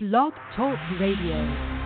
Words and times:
Blog 0.00 0.32
Talk 0.54 0.78
Radio. 1.00 1.77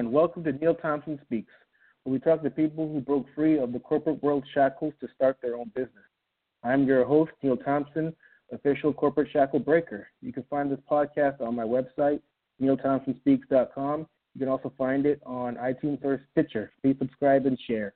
Everyone. 0.00 0.14
Welcome 0.14 0.44
to 0.44 0.52
Neil 0.52 0.74
Thompson 0.74 1.18
Speaks, 1.22 1.52
where 2.04 2.12
we 2.14 2.20
talk 2.20 2.42
to 2.42 2.48
people 2.48 2.90
who 2.90 3.02
broke 3.02 3.26
free 3.34 3.58
of 3.58 3.74
the 3.74 3.78
corporate 3.78 4.22
world 4.22 4.44
shackles 4.54 4.94
to 5.00 5.08
start 5.14 5.36
their 5.42 5.56
own 5.56 5.70
business. 5.74 6.08
I'm 6.64 6.86
your 6.86 7.04
host, 7.04 7.32
Neil 7.42 7.58
Thompson, 7.58 8.14
official 8.50 8.94
corporate 8.94 9.28
shackle 9.30 9.58
breaker. 9.58 10.08
You 10.22 10.32
can 10.32 10.44
find 10.48 10.72
this 10.72 10.78
podcast 10.90 11.42
on 11.42 11.54
my 11.54 11.64
website, 11.64 12.20
neilthompsonspeaks.com. 12.62 14.06
You 14.34 14.38
can 14.38 14.48
also 14.48 14.72
find 14.78 15.04
it 15.04 15.20
on 15.26 15.56
iTunes 15.56 16.02
or 16.02 16.22
Stitcher. 16.32 16.72
Please 16.82 16.96
subscribe 16.98 17.44
and 17.44 17.58
share. 17.68 17.92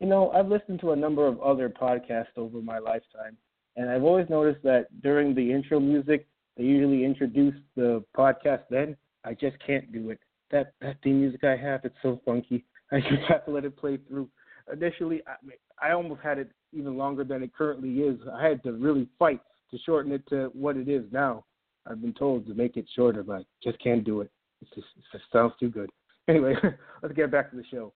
You 0.00 0.08
know, 0.08 0.30
I've 0.30 0.48
listened 0.48 0.80
to 0.80 0.90
a 0.90 0.96
number 0.96 1.24
of 1.24 1.40
other 1.40 1.68
podcasts 1.68 2.36
over 2.36 2.60
my 2.62 2.78
lifetime, 2.78 3.36
and 3.76 3.88
I've 3.88 4.02
always 4.02 4.28
noticed 4.28 4.64
that 4.64 4.86
during 5.02 5.36
the 5.36 5.52
intro 5.52 5.78
music, 5.78 6.26
they 6.56 6.64
usually 6.64 7.04
introduce 7.04 7.54
the 7.76 8.02
podcast 8.16 8.62
then. 8.70 8.96
I 9.24 9.34
just 9.34 9.56
can't 9.64 9.92
do 9.92 10.10
it 10.10 10.18
that 10.50 10.74
that 10.80 10.96
theme 11.02 11.20
music 11.20 11.44
I 11.44 11.56
have, 11.56 11.80
it's 11.84 11.96
so 12.02 12.20
funky. 12.24 12.64
I 12.92 13.00
just 13.00 13.22
have 13.28 13.44
to 13.46 13.50
let 13.50 13.64
it 13.64 13.76
play 13.76 13.98
through. 14.08 14.28
Initially, 14.72 15.22
I, 15.26 15.88
I 15.88 15.92
almost 15.92 16.20
had 16.22 16.38
it 16.38 16.50
even 16.72 16.96
longer 16.96 17.24
than 17.24 17.42
it 17.42 17.54
currently 17.54 18.00
is. 18.00 18.18
I 18.32 18.46
had 18.46 18.62
to 18.64 18.72
really 18.72 19.08
fight 19.18 19.40
to 19.70 19.78
shorten 19.84 20.12
it 20.12 20.26
to 20.28 20.50
what 20.54 20.76
it 20.76 20.88
is 20.88 21.04
now. 21.12 21.44
I've 21.86 22.00
been 22.00 22.14
told 22.14 22.46
to 22.46 22.54
make 22.54 22.76
it 22.76 22.86
shorter, 22.94 23.22
but 23.22 23.36
I 23.36 23.42
just 23.62 23.78
can't 23.82 24.04
do 24.04 24.20
it. 24.20 24.30
It 24.62 24.68
just, 24.74 24.86
just 25.12 25.24
sounds 25.32 25.52
too 25.58 25.68
good. 25.68 25.90
Anyway, 26.26 26.54
let's 27.02 27.14
get 27.14 27.30
back 27.30 27.50
to 27.50 27.56
the 27.58 27.64
show. 27.70 27.92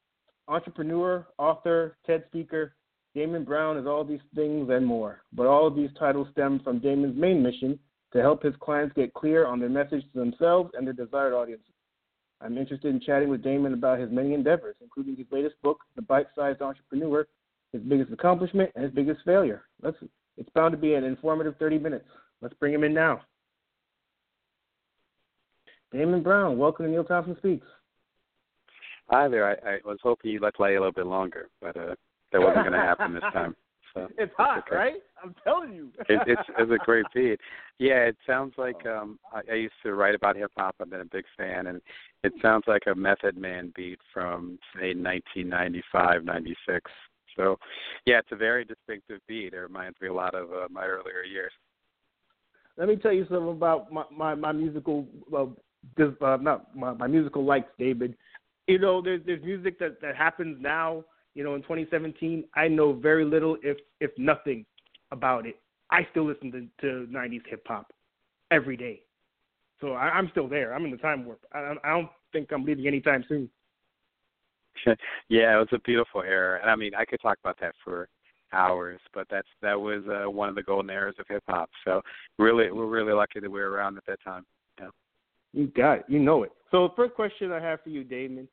Entrepreneur, 0.48 1.26
author, 1.38 1.96
TED 2.06 2.24
speaker, 2.26 2.74
Damon 3.14 3.42
Brown 3.42 3.78
is 3.78 3.86
all 3.86 4.04
these 4.04 4.20
things 4.34 4.68
and 4.70 4.84
more. 4.84 5.22
But 5.32 5.46
all 5.46 5.66
of 5.66 5.74
these 5.74 5.88
titles 5.98 6.28
stem 6.32 6.60
from 6.62 6.78
Damon's 6.78 7.18
main 7.18 7.42
mission 7.42 7.78
to 8.12 8.20
help 8.20 8.42
his 8.42 8.54
clients 8.60 8.94
get 8.94 9.14
clear 9.14 9.46
on 9.46 9.60
their 9.60 9.70
message 9.70 10.02
to 10.12 10.18
themselves 10.18 10.72
and 10.74 10.86
their 10.86 10.92
desired 10.92 11.32
audiences. 11.32 11.72
I'm 12.40 12.56
interested 12.56 12.94
in 12.94 13.00
chatting 13.00 13.28
with 13.28 13.42
Damon 13.42 13.74
about 13.74 13.98
his 13.98 14.10
many 14.10 14.32
endeavors, 14.32 14.76
including 14.80 15.16
his 15.16 15.26
latest 15.30 15.60
book, 15.62 15.80
The 15.96 16.02
Bite-Sized 16.02 16.62
Entrepreneur, 16.62 17.26
his 17.72 17.82
biggest 17.82 18.12
accomplishment 18.12 18.70
and 18.74 18.84
his 18.84 18.92
biggest 18.92 19.20
failure. 19.24 19.64
Let's, 19.82 19.96
it's 20.36 20.48
bound 20.50 20.72
to 20.72 20.78
be 20.78 20.94
an 20.94 21.04
informative 21.04 21.56
30 21.58 21.78
minutes. 21.78 22.08
Let's 22.40 22.54
bring 22.54 22.72
him 22.72 22.84
in 22.84 22.94
now. 22.94 23.22
Damon 25.92 26.22
Brown, 26.22 26.58
welcome 26.58 26.84
to 26.86 26.90
Neil 26.90 27.04
Thompson 27.04 27.36
Speaks. 27.38 27.66
Hi 29.10 29.26
there. 29.26 29.48
I, 29.48 29.70
I 29.70 29.78
was 29.84 29.98
hoping 30.02 30.30
you'd 30.30 30.42
let 30.42 30.54
play 30.54 30.76
a 30.76 30.80
little 30.80 30.92
bit 30.92 31.06
longer, 31.06 31.48
but 31.60 31.76
uh, 31.76 31.94
that 32.32 32.40
wasn't 32.40 32.66
going 32.66 32.72
to 32.72 32.78
happen 32.78 33.14
this 33.14 33.22
time. 33.32 33.56
So 33.94 34.08
it's 34.18 34.32
hot, 34.36 34.64
okay. 34.66 34.76
right? 34.76 35.02
I'm 35.22 35.34
telling 35.44 35.72
you. 35.72 35.90
it, 36.08 36.20
it's 36.26 36.42
it's 36.58 36.72
a 36.72 36.84
great 36.84 37.06
beat. 37.14 37.40
Yeah, 37.78 38.04
it 38.04 38.16
sounds 38.26 38.54
like 38.56 38.86
um 38.86 39.18
I, 39.32 39.40
I 39.50 39.54
used 39.54 39.74
to 39.82 39.94
write 39.94 40.14
about 40.14 40.36
hip 40.36 40.52
hop. 40.56 40.76
I've 40.80 40.90
been 40.90 41.00
a 41.00 41.04
big 41.04 41.24
fan, 41.36 41.66
and 41.66 41.80
it 42.24 42.32
sounds 42.42 42.64
like 42.66 42.82
a 42.86 42.94
Method 42.94 43.36
Man 43.36 43.72
beat 43.76 43.98
from 44.12 44.58
say 44.74 44.94
1995, 44.94 46.24
96. 46.24 46.90
So, 47.36 47.56
yeah, 48.04 48.18
it's 48.18 48.32
a 48.32 48.36
very 48.36 48.64
distinctive 48.64 49.20
beat. 49.28 49.52
It 49.52 49.58
reminds 49.58 50.00
me 50.00 50.08
a 50.08 50.12
lot 50.12 50.34
of 50.34 50.50
uh, 50.50 50.66
my 50.70 50.84
earlier 50.84 51.22
years. 51.22 51.52
Let 52.76 52.88
me 52.88 52.96
tell 52.96 53.12
you 53.12 53.26
something 53.28 53.50
about 53.50 53.92
my 53.92 54.04
my, 54.10 54.34
my 54.34 54.52
musical 54.52 55.06
uh, 55.36 55.46
uh, 56.00 56.36
not 56.40 56.74
my, 56.76 56.92
my 56.92 57.06
musical 57.06 57.44
likes, 57.44 57.70
David. 57.78 58.16
You 58.66 58.78
know, 58.78 59.00
there's 59.00 59.22
there's 59.24 59.42
music 59.42 59.78
that 59.78 60.00
that 60.00 60.16
happens 60.16 60.58
now 60.60 61.04
you 61.38 61.44
know, 61.44 61.54
in 61.54 61.62
2017, 61.62 62.42
I 62.56 62.66
know 62.66 62.92
very 62.92 63.24
little, 63.24 63.56
if 63.62 63.76
if 64.00 64.10
nothing, 64.18 64.66
about 65.12 65.46
it. 65.46 65.54
I 65.88 66.04
still 66.10 66.26
listen 66.26 66.50
to, 66.50 66.66
to 66.80 67.06
90s 67.12 67.46
hip 67.48 67.62
hop 67.64 67.92
every 68.50 68.76
day, 68.76 69.02
so 69.80 69.92
I, 69.92 70.08
I'm 70.08 70.28
still 70.32 70.48
there. 70.48 70.74
I'm 70.74 70.84
in 70.84 70.90
the 70.90 70.96
time 70.96 71.24
warp. 71.24 71.40
I, 71.52 71.76
I 71.84 71.90
don't 71.90 72.08
think 72.32 72.50
I'm 72.50 72.64
leaving 72.64 72.88
anytime 72.88 73.24
soon. 73.28 73.48
yeah, 75.28 75.54
it 75.54 75.58
was 75.58 75.68
a 75.70 75.78
beautiful 75.78 76.22
era, 76.22 76.58
and 76.60 76.68
I 76.68 76.74
mean, 76.74 76.92
I 76.96 77.04
could 77.04 77.20
talk 77.22 77.38
about 77.40 77.56
that 77.60 77.76
for 77.84 78.08
hours, 78.52 79.00
but 79.14 79.28
that's 79.30 79.46
that 79.62 79.80
was 79.80 80.02
uh, 80.08 80.28
one 80.28 80.48
of 80.48 80.56
the 80.56 80.62
golden 80.64 80.90
eras 80.90 81.14
of 81.20 81.26
hip 81.28 81.44
hop. 81.48 81.70
So 81.84 82.02
really, 82.40 82.72
we're 82.72 82.86
really 82.86 83.12
lucky 83.12 83.38
that 83.38 83.48
we 83.48 83.60
were 83.60 83.70
around 83.70 83.96
at 83.96 84.06
that 84.06 84.18
time. 84.24 84.44
Yeah. 84.80 84.88
You 85.52 85.68
got 85.68 86.00
it. 86.00 86.04
You 86.08 86.18
know 86.18 86.42
it. 86.42 86.50
So, 86.72 86.88
the 86.88 86.94
first 86.96 87.14
question 87.14 87.52
I 87.52 87.60
have 87.60 87.80
for 87.82 87.90
you, 87.90 88.02
Damon, 88.02 88.48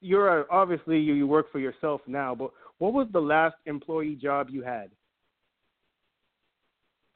you're 0.00 0.40
a, 0.40 0.44
obviously 0.50 0.98
you, 0.98 1.14
you 1.14 1.26
work 1.26 1.50
for 1.52 1.58
yourself 1.58 2.00
now, 2.06 2.34
but 2.34 2.50
what 2.78 2.92
was 2.92 3.08
the 3.12 3.20
last 3.20 3.56
employee 3.66 4.14
job 4.14 4.48
you 4.50 4.62
had? 4.62 4.90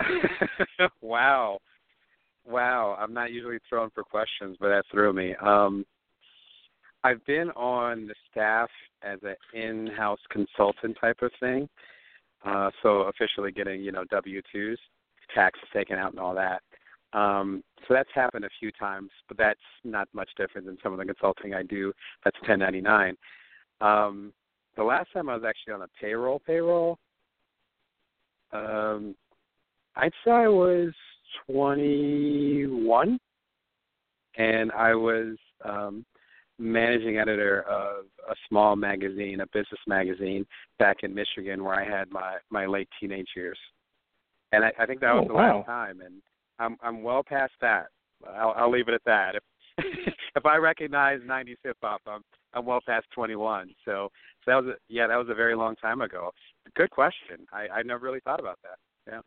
wow, 1.02 1.58
wow! 2.46 2.96
I'm 2.98 3.12
not 3.12 3.32
usually 3.32 3.58
thrown 3.68 3.90
for 3.94 4.02
questions, 4.02 4.56
but 4.58 4.68
that 4.68 4.84
threw 4.90 5.12
me. 5.12 5.34
Um, 5.42 5.84
I've 7.04 7.24
been 7.26 7.50
on 7.50 8.06
the 8.06 8.14
staff 8.30 8.70
as 9.02 9.18
an 9.22 9.34
in-house 9.54 10.20
consultant 10.30 10.96
type 11.00 11.18
of 11.22 11.30
thing, 11.38 11.68
uh, 12.46 12.70
so 12.82 13.02
officially 13.02 13.52
getting 13.52 13.82
you 13.82 13.92
know 13.92 14.04
W-2s, 14.10 14.76
taxes 15.34 15.68
taken 15.72 15.98
out, 15.98 16.12
and 16.12 16.20
all 16.20 16.34
that. 16.34 16.62
Um, 17.12 17.64
so 17.88 17.94
that's 17.94 18.08
happened 18.14 18.44
a 18.44 18.50
few 18.60 18.70
times, 18.72 19.10
but 19.28 19.36
that's 19.36 19.58
not 19.84 20.08
much 20.12 20.30
different 20.36 20.66
than 20.66 20.78
some 20.82 20.92
of 20.92 20.98
the 20.98 21.04
consulting 21.04 21.54
I 21.54 21.62
do. 21.62 21.92
That's 22.24 22.36
1099. 22.46 23.16
Um, 23.80 24.32
the 24.76 24.84
last 24.84 25.12
time 25.12 25.28
I 25.28 25.34
was 25.34 25.44
actually 25.46 25.74
on 25.74 25.82
a 25.82 25.88
payroll, 26.00 26.38
payroll, 26.38 26.98
um, 28.52 29.14
I'd 29.96 30.12
say 30.24 30.30
I 30.30 30.48
was 30.48 30.92
21, 31.46 33.18
and 34.36 34.72
I 34.72 34.94
was 34.94 35.36
um, 35.64 36.04
managing 36.58 37.18
editor 37.18 37.62
of 37.62 38.04
a 38.28 38.34
small 38.48 38.76
magazine, 38.76 39.40
a 39.40 39.46
business 39.46 39.80
magazine, 39.86 40.46
back 40.78 40.98
in 41.02 41.14
Michigan, 41.14 41.64
where 41.64 41.74
I 41.74 41.84
had 41.84 42.10
my 42.10 42.36
my 42.50 42.66
late 42.66 42.88
teenage 43.00 43.28
years. 43.34 43.58
And 44.52 44.64
I, 44.64 44.72
I 44.78 44.86
think 44.86 45.00
that 45.00 45.14
was 45.14 45.24
oh, 45.24 45.28
the 45.28 45.34
wow. 45.34 45.58
last 45.58 45.66
time. 45.66 46.00
And 46.00 46.20
I'm 46.60 46.76
I'm 46.82 47.02
well 47.02 47.22
past 47.22 47.52
that. 47.60 47.86
I'll, 48.28 48.54
I'll 48.56 48.70
leave 48.70 48.88
it 48.88 48.94
at 48.94 49.04
that. 49.06 49.34
If 49.34 49.42
if 50.36 50.46
I 50.46 50.56
recognize 50.56 51.20
90s 51.20 51.56
hip 51.64 51.78
hop, 51.82 52.02
I'm 52.06 52.22
I'm 52.52 52.66
well 52.66 52.80
past 52.86 53.06
21. 53.14 53.70
So 53.84 54.08
so 54.44 54.50
that 54.50 54.64
was 54.64 54.66
a, 54.66 54.74
yeah, 54.88 55.06
that 55.06 55.16
was 55.16 55.28
a 55.30 55.34
very 55.34 55.56
long 55.56 55.74
time 55.76 56.02
ago. 56.02 56.30
Good 56.76 56.90
question. 56.90 57.46
I 57.52 57.66
I 57.78 57.82
never 57.82 58.04
really 58.04 58.20
thought 58.20 58.40
about 58.40 58.58
that. 58.62 58.78
Yeah. 59.12 59.20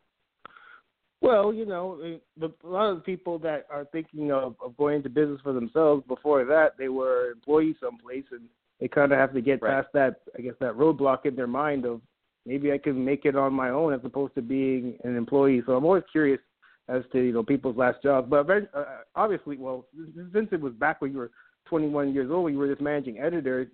Well, 1.20 1.54
you 1.54 1.64
know, 1.64 2.18
the, 2.38 2.52
a 2.64 2.68
lot 2.68 2.90
of 2.90 2.96
the 2.96 3.02
people 3.02 3.38
that 3.38 3.66
are 3.70 3.86
thinking 3.86 4.30
of, 4.30 4.56
of 4.62 4.76
going 4.76 4.96
into 4.96 5.08
business 5.08 5.40
for 5.42 5.54
themselves 5.54 6.04
before 6.06 6.44
that, 6.44 6.76
they 6.76 6.88
were 6.88 7.30
employees 7.30 7.76
someplace, 7.80 8.24
and 8.30 8.42
they 8.78 8.88
kind 8.88 9.10
of 9.10 9.18
have 9.18 9.32
to 9.32 9.40
get 9.40 9.62
right. 9.62 9.82
past 9.82 9.88
that, 9.94 10.20
I 10.38 10.42
guess, 10.42 10.52
that 10.60 10.74
roadblock 10.74 11.24
in 11.24 11.34
their 11.34 11.46
mind 11.46 11.86
of 11.86 12.02
maybe 12.44 12.72
I 12.72 12.78
can 12.78 13.02
make 13.02 13.24
it 13.24 13.36
on 13.36 13.54
my 13.54 13.70
own 13.70 13.94
as 13.94 14.00
opposed 14.04 14.34
to 14.34 14.42
being 14.42 14.98
an 15.02 15.16
employee. 15.16 15.62
So 15.64 15.72
I'm 15.72 15.86
always 15.86 16.02
curious 16.12 16.40
as 16.88 17.02
to 17.12 17.20
you 17.20 17.32
know 17.32 17.42
people's 17.42 17.76
last 17.76 18.02
jobs. 18.02 18.28
But 18.28 18.44
very, 18.44 18.66
uh, 18.74 18.84
obviously, 19.14 19.56
well, 19.56 19.86
since 20.32 20.48
it 20.52 20.60
was 20.60 20.72
back 20.74 21.00
when 21.00 21.12
you 21.12 21.18
were 21.18 21.30
21 21.66 22.12
years 22.12 22.30
old, 22.30 22.52
you 22.52 22.58
were 22.58 22.68
this 22.68 22.80
managing 22.80 23.18
editor. 23.18 23.66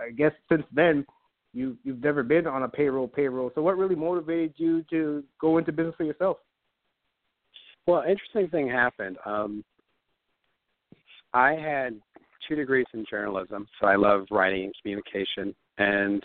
I 0.00 0.10
guess 0.10 0.32
since 0.48 0.64
then, 0.72 1.04
you 1.52 1.76
you've 1.84 2.02
never 2.02 2.22
been 2.22 2.46
on 2.46 2.62
a 2.62 2.68
payroll 2.68 3.08
payroll. 3.08 3.50
So 3.54 3.62
what 3.62 3.76
really 3.76 3.94
motivated 3.94 4.54
you 4.56 4.84
to 4.90 5.24
go 5.40 5.58
into 5.58 5.72
business 5.72 5.94
for 5.96 6.04
yourself? 6.04 6.38
Well, 7.86 8.02
interesting 8.02 8.48
thing 8.48 8.68
happened. 8.68 9.18
Um, 9.26 9.62
I 11.34 11.52
had 11.52 12.00
two 12.48 12.54
degrees 12.54 12.86
in 12.94 13.04
journalism, 13.08 13.66
so 13.80 13.86
I 13.86 13.96
love 13.96 14.26
writing 14.30 14.64
and 14.64 14.74
communication. 14.80 15.54
And 15.78 16.22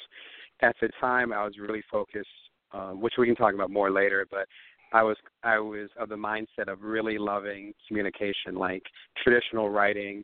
at 0.62 0.76
the 0.82 0.90
time, 1.02 1.34
I 1.34 1.44
was 1.44 1.56
really 1.60 1.84
focused, 1.92 2.28
um, 2.72 3.02
which 3.02 3.14
we 3.18 3.26
can 3.26 3.36
talk 3.36 3.54
about 3.54 3.72
more 3.72 3.92
later. 3.92 4.26
But 4.30 4.48
I 4.92 5.04
was 5.04 5.18
I 5.44 5.60
was 5.60 5.90
of 6.00 6.10
the 6.10 6.16
mindset 6.16 6.68
of 6.68 6.82
really 6.82 7.18
loving 7.18 7.74
communication, 7.88 8.56
like 8.56 8.84
traditional 9.24 9.70
writing, 9.70 10.24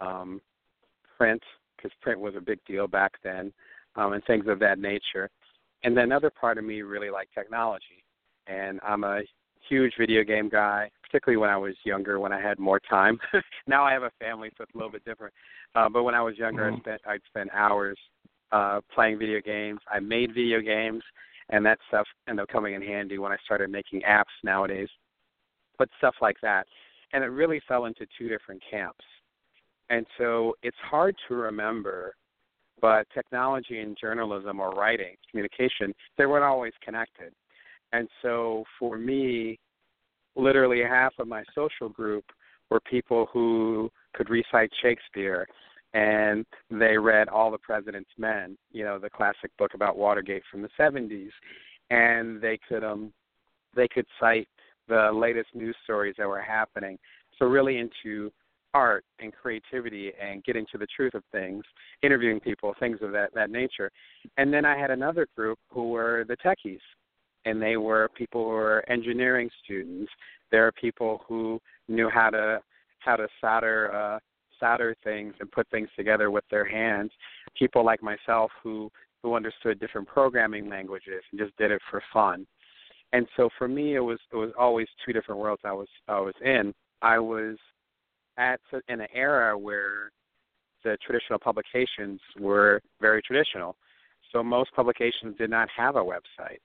um, 0.00 0.40
print, 1.16 1.42
because 1.76 1.92
print 2.00 2.20
was 2.20 2.34
a 2.36 2.40
big 2.40 2.58
deal 2.66 2.86
back 2.86 3.12
then, 3.22 3.52
um, 3.96 4.12
and 4.12 4.24
things 4.24 4.46
of 4.48 4.58
that 4.60 4.78
nature. 4.78 5.30
And 5.84 5.96
then 5.96 6.04
another 6.04 6.30
part 6.30 6.58
of 6.58 6.64
me 6.64 6.82
really 6.82 7.10
liked 7.10 7.34
technology, 7.34 8.04
and 8.46 8.80
I'm 8.86 9.04
a 9.04 9.22
huge 9.68 9.94
video 9.98 10.22
game 10.24 10.48
guy, 10.48 10.90
particularly 11.02 11.40
when 11.40 11.50
I 11.50 11.56
was 11.56 11.74
younger, 11.84 12.20
when 12.20 12.32
I 12.32 12.40
had 12.40 12.58
more 12.58 12.80
time. 12.80 13.18
now 13.66 13.84
I 13.84 13.92
have 13.92 14.02
a 14.02 14.12
family, 14.20 14.50
so 14.56 14.64
it's 14.64 14.74
a 14.74 14.76
little 14.76 14.92
bit 14.92 15.04
different. 15.04 15.32
Uh, 15.74 15.88
but 15.88 16.02
when 16.02 16.14
I 16.14 16.22
was 16.22 16.36
younger, 16.36 16.70
mm-hmm. 16.70 16.76
I 16.76 16.80
spent 16.80 17.00
I'd 17.06 17.20
spend 17.28 17.50
hours 17.52 17.98
uh, 18.52 18.80
playing 18.94 19.18
video 19.18 19.40
games. 19.40 19.80
I 19.90 20.00
made 20.00 20.34
video 20.34 20.60
games, 20.60 21.02
and 21.52 21.64
that 21.64 21.78
stuff 21.86 22.06
ended 22.28 22.42
up 22.42 22.48
coming 22.48 22.74
in 22.74 22.82
handy 22.82 23.18
when 23.18 23.30
I 23.30 23.36
started 23.44 23.70
making 23.70 24.00
apps 24.02 24.24
nowadays. 24.42 24.88
But 25.78 25.88
stuff 25.98 26.14
like 26.20 26.36
that, 26.42 26.66
and 27.12 27.22
it 27.22 27.28
really 27.28 27.60
fell 27.68 27.84
into 27.84 28.06
two 28.18 28.28
different 28.28 28.62
camps. 28.68 29.04
And 29.90 30.06
so 30.18 30.54
it's 30.62 30.76
hard 30.82 31.14
to 31.28 31.34
remember, 31.34 32.14
but 32.80 33.06
technology 33.14 33.80
and 33.80 33.96
journalism 34.00 34.60
or 34.60 34.70
writing, 34.70 35.16
communication, 35.30 35.94
they 36.16 36.26
weren't 36.26 36.44
always 36.44 36.72
connected. 36.82 37.32
And 37.92 38.08
so 38.22 38.64
for 38.78 38.96
me, 38.96 39.58
literally 40.34 40.80
half 40.80 41.12
of 41.18 41.28
my 41.28 41.44
social 41.54 41.90
group 41.90 42.24
were 42.70 42.80
people 42.80 43.28
who 43.32 43.90
could 44.14 44.30
recite 44.30 44.70
Shakespeare 44.80 45.46
and 45.94 46.46
they 46.70 46.96
read 46.96 47.28
All 47.28 47.50
the 47.50 47.58
President's 47.58 48.10
Men, 48.18 48.56
you 48.72 48.84
know, 48.84 48.98
the 48.98 49.10
classic 49.10 49.50
book 49.58 49.74
about 49.74 49.96
Watergate 49.96 50.42
from 50.50 50.62
the 50.62 50.68
70s, 50.78 51.30
and 51.90 52.40
they 52.40 52.58
could 52.68 52.84
um 52.84 53.12
they 53.74 53.88
could 53.88 54.06
cite 54.20 54.48
the 54.88 55.10
latest 55.12 55.48
news 55.54 55.76
stories 55.84 56.14
that 56.18 56.28
were 56.28 56.40
happening. 56.40 56.98
So 57.38 57.46
really 57.46 57.78
into 57.78 58.30
art 58.74 59.04
and 59.20 59.32
creativity 59.32 60.12
and 60.20 60.42
getting 60.44 60.64
to 60.72 60.78
the 60.78 60.86
truth 60.96 61.14
of 61.14 61.22
things, 61.30 61.62
interviewing 62.02 62.40
people, 62.40 62.74
things 62.80 62.98
of 63.02 63.12
that 63.12 63.34
that 63.34 63.50
nature. 63.50 63.90
And 64.38 64.52
then 64.52 64.64
I 64.64 64.76
had 64.76 64.90
another 64.90 65.26
group 65.36 65.58
who 65.70 65.90
were 65.90 66.24
the 66.26 66.36
techies, 66.36 66.80
and 67.44 67.60
they 67.60 67.76
were 67.76 68.08
people 68.16 68.44
who 68.44 68.50
were 68.50 68.84
engineering 68.88 69.50
students. 69.62 70.10
There 70.50 70.66
are 70.66 70.72
people 70.72 71.22
who 71.28 71.60
knew 71.88 72.08
how 72.08 72.30
to 72.30 72.60
how 73.00 73.16
to 73.16 73.28
solder 73.40 73.92
uh, 73.94 74.18
solder 74.62 74.94
things 75.02 75.34
and 75.40 75.50
put 75.50 75.68
things 75.70 75.88
together 75.96 76.30
with 76.30 76.44
their 76.50 76.64
hands. 76.64 77.10
People 77.58 77.84
like 77.84 78.02
myself 78.02 78.50
who 78.62 78.90
who 79.22 79.34
understood 79.34 79.78
different 79.78 80.08
programming 80.08 80.68
languages 80.68 81.22
and 81.30 81.40
just 81.40 81.56
did 81.56 81.70
it 81.70 81.80
for 81.90 82.02
fun. 82.12 82.44
And 83.12 83.26
so 83.36 83.48
for 83.58 83.68
me, 83.68 83.94
it 83.96 84.00
was 84.00 84.18
it 84.32 84.36
was 84.36 84.52
always 84.58 84.88
two 85.04 85.12
different 85.12 85.40
worlds 85.40 85.62
I 85.64 85.72
was 85.72 85.88
I 86.08 86.20
was 86.20 86.34
in. 86.44 86.72
I 87.02 87.18
was 87.18 87.56
at 88.38 88.60
in 88.88 89.00
an 89.00 89.08
era 89.14 89.58
where 89.58 90.10
the 90.84 90.96
traditional 91.04 91.38
publications 91.38 92.20
were 92.38 92.80
very 93.00 93.22
traditional. 93.22 93.76
So 94.32 94.42
most 94.42 94.72
publications 94.74 95.36
did 95.36 95.50
not 95.50 95.68
have 95.76 95.96
a 95.96 96.00
website. 96.00 96.58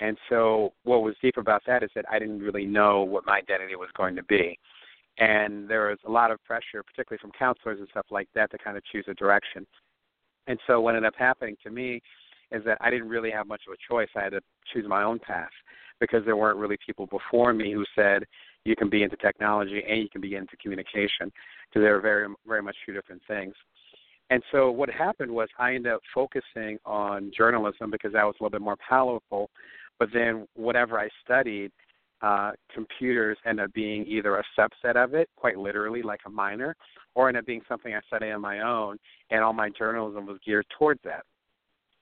And 0.00 0.16
so 0.28 0.72
what 0.84 1.02
was 1.02 1.14
deep 1.22 1.36
about 1.36 1.62
that 1.66 1.82
is 1.82 1.90
that 1.94 2.04
I 2.10 2.18
didn't 2.18 2.40
really 2.40 2.66
know 2.66 3.02
what 3.02 3.26
my 3.26 3.38
identity 3.38 3.76
was 3.76 3.88
going 3.96 4.14
to 4.16 4.22
be. 4.24 4.58
And 5.18 5.68
there 5.68 5.88
was 5.88 5.98
a 6.06 6.10
lot 6.10 6.30
of 6.30 6.42
pressure, 6.44 6.82
particularly 6.82 7.20
from 7.20 7.32
counselors 7.38 7.78
and 7.78 7.88
stuff 7.90 8.06
like 8.10 8.28
that, 8.34 8.50
to 8.50 8.58
kind 8.58 8.76
of 8.76 8.84
choose 8.84 9.04
a 9.08 9.14
direction. 9.14 9.66
And 10.46 10.58
so 10.66 10.80
what 10.80 10.94
ended 10.94 11.08
up 11.08 11.14
happening 11.18 11.56
to 11.64 11.70
me 11.70 12.00
is 12.52 12.62
that 12.64 12.78
I 12.80 12.90
didn't 12.90 13.08
really 13.08 13.30
have 13.30 13.46
much 13.46 13.62
of 13.66 13.74
a 13.74 13.92
choice. 13.92 14.08
I 14.14 14.24
had 14.24 14.32
to 14.32 14.40
choose 14.72 14.84
my 14.86 15.02
own 15.02 15.18
path 15.18 15.50
because 16.00 16.24
there 16.24 16.36
weren't 16.36 16.58
really 16.58 16.76
people 16.84 17.06
before 17.06 17.52
me 17.52 17.72
who 17.72 17.84
said 17.94 18.24
you 18.64 18.76
can 18.76 18.90
be 18.90 19.02
into 19.02 19.16
technology 19.16 19.82
and 19.88 20.00
you 20.00 20.08
can 20.08 20.20
be 20.20 20.34
into 20.34 20.56
communication 20.58 21.32
because 21.68 21.82
they 21.82 21.90
were 21.90 22.00
very 22.00 22.28
very 22.46 22.62
much 22.62 22.76
two 22.84 22.92
different 22.92 23.22
things. 23.26 23.54
And 24.28 24.42
so 24.52 24.70
what 24.70 24.90
happened 24.90 25.30
was 25.30 25.48
I 25.58 25.74
ended 25.74 25.92
up 25.92 26.00
focusing 26.14 26.78
on 26.84 27.32
journalism 27.36 27.90
because 27.90 28.12
that 28.12 28.24
was 28.24 28.34
a 28.38 28.42
little 28.42 28.50
bit 28.58 28.60
more 28.60 28.76
palatable 28.88 29.50
but 29.98 30.08
then 30.12 30.46
whatever 30.54 30.98
I 30.98 31.08
studied, 31.24 31.72
uh, 32.26 32.50
computers 32.74 33.38
end 33.46 33.60
up 33.60 33.72
being 33.72 34.04
either 34.06 34.36
a 34.36 34.42
subset 34.58 34.96
of 34.96 35.14
it, 35.14 35.28
quite 35.36 35.56
literally, 35.56 36.02
like 36.02 36.18
a 36.26 36.30
minor, 36.30 36.74
or 37.14 37.28
end 37.28 37.36
up 37.36 37.46
being 37.46 37.60
something 37.68 37.94
I 37.94 38.00
studied 38.08 38.32
on 38.32 38.40
my 38.40 38.60
own, 38.60 38.96
and 39.30 39.44
all 39.44 39.52
my 39.52 39.70
journalism 39.70 40.26
was 40.26 40.38
geared 40.44 40.66
towards 40.76 41.00
that. 41.04 41.24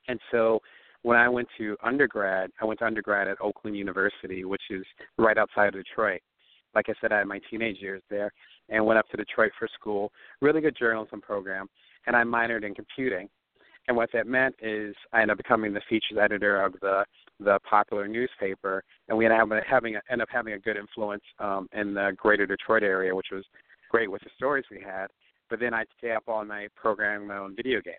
And 0.09 0.19
so 0.31 0.61
when 1.03 1.19
I 1.19 1.29
went 1.29 1.49
to 1.59 1.76
undergrad, 1.82 2.50
I 2.59 2.65
went 2.65 2.79
to 2.79 2.87
undergrad 2.87 3.29
at 3.29 3.37
Oakland 3.43 3.76
University, 3.76 4.47
which 4.47 4.62
is 4.71 4.85
right 5.19 5.37
outside 5.37 5.69
of 5.69 5.75
Detroit. 5.75 6.23
Like 6.75 6.87
I 6.88 6.94
said, 7.00 7.12
I 7.12 7.19
had 7.19 7.27
my 7.27 7.41
teenage 7.50 7.77
years 7.81 8.03
there 8.09 8.32
and 8.70 8.85
went 8.87 8.99
up 8.99 9.09
to 9.11 9.19
Detroit 9.19 9.53
for 9.59 9.69
school. 9.79 10.11
Really 10.41 10.62
good 10.62 10.77
journalism 10.79 11.20
program, 11.20 11.67
and 12.06 12.17
I 12.17 12.25
minored 12.25 12.65
in 12.65 12.75
computing. 12.75 13.29
And 13.87 13.97
what 13.97 14.11
that 14.13 14.27
meant 14.27 14.55
is 14.63 14.95
I 15.13 15.21
ended 15.21 15.33
up 15.33 15.39
becoming 15.39 15.75
the 15.75 15.83
features 15.89 16.19
editor 16.21 16.63
of 16.63 16.75
the 16.81 17.05
the 17.41 17.59
popular 17.69 18.07
newspaper, 18.07 18.85
and 19.09 19.19
we 19.19 19.27
ended 19.27 19.41
up 19.41 19.49
having 19.69 19.97
a, 19.97 20.01
end 20.11 20.23
up 20.23 20.29
having 20.31 20.53
a 20.55 20.59
good 20.59 20.77
influence 20.77 21.25
um, 21.41 21.69
in 21.73 21.93
the 21.93 22.13
greater 22.17 22.47
Detroit 22.47 22.85
area, 22.85 23.15
which 23.15 23.27
was 23.33 23.45
great 23.91 24.11
with 24.11 24.23
the 24.23 24.31
stories 24.37 24.65
we 24.71 24.81
had. 24.81 25.09
But 25.51 25.59
then 25.59 25.75
I'd 25.75 25.89
stay 25.99 26.13
up 26.13 26.23
all 26.29 26.45
night 26.45 26.71
programming 26.77 27.27
my 27.27 27.39
own 27.39 27.57
video 27.57 27.81
games, 27.81 27.97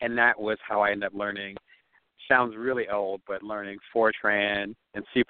and 0.00 0.16
that 0.18 0.38
was 0.38 0.58
how 0.66 0.82
I 0.82 0.90
ended 0.90 1.06
up 1.06 1.14
learning. 1.14 1.56
Sounds 2.28 2.54
really 2.54 2.88
old, 2.90 3.22
but 3.26 3.42
learning 3.42 3.78
Fortran 3.94 4.74
and 4.94 5.04
C++ 5.14 5.24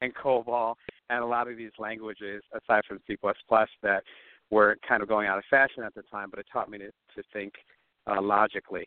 and 0.00 0.14
COBOL 0.14 0.74
and 1.10 1.22
a 1.22 1.26
lot 1.26 1.48
of 1.48 1.56
these 1.58 1.70
languages 1.78 2.42
aside 2.54 2.82
from 2.88 2.98
C++ 3.06 3.16
that 3.82 4.02
were 4.50 4.76
kind 4.86 5.02
of 5.02 5.08
going 5.08 5.28
out 5.28 5.38
of 5.38 5.44
fashion 5.50 5.82
at 5.82 5.94
the 5.94 6.02
time, 6.10 6.28
but 6.30 6.38
it 6.38 6.46
taught 6.52 6.70
me 6.70 6.78
to, 6.78 6.86
to 6.86 7.22
think 7.32 7.52
uh, 8.06 8.20
logically. 8.20 8.86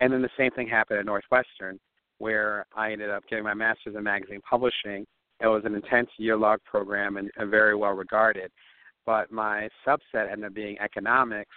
And 0.00 0.12
then 0.12 0.22
the 0.22 0.28
same 0.38 0.50
thing 0.52 0.68
happened 0.68 0.98
at 0.98 1.06
Northwestern, 1.06 1.78
where 2.18 2.66
I 2.76 2.92
ended 2.92 3.10
up 3.10 3.24
getting 3.28 3.44
my 3.44 3.54
master's 3.54 3.94
in 3.94 4.02
magazine 4.02 4.40
publishing. 4.48 5.06
It 5.40 5.46
was 5.46 5.62
an 5.64 5.74
intense 5.74 6.08
year-long 6.16 6.58
program 6.64 7.16
and, 7.16 7.30
and 7.36 7.50
very 7.50 7.74
well 7.74 7.92
regarded. 7.92 8.50
But 9.04 9.30
my 9.30 9.68
subset 9.86 10.30
ended 10.30 10.46
up 10.46 10.54
being 10.54 10.78
economics, 10.78 11.54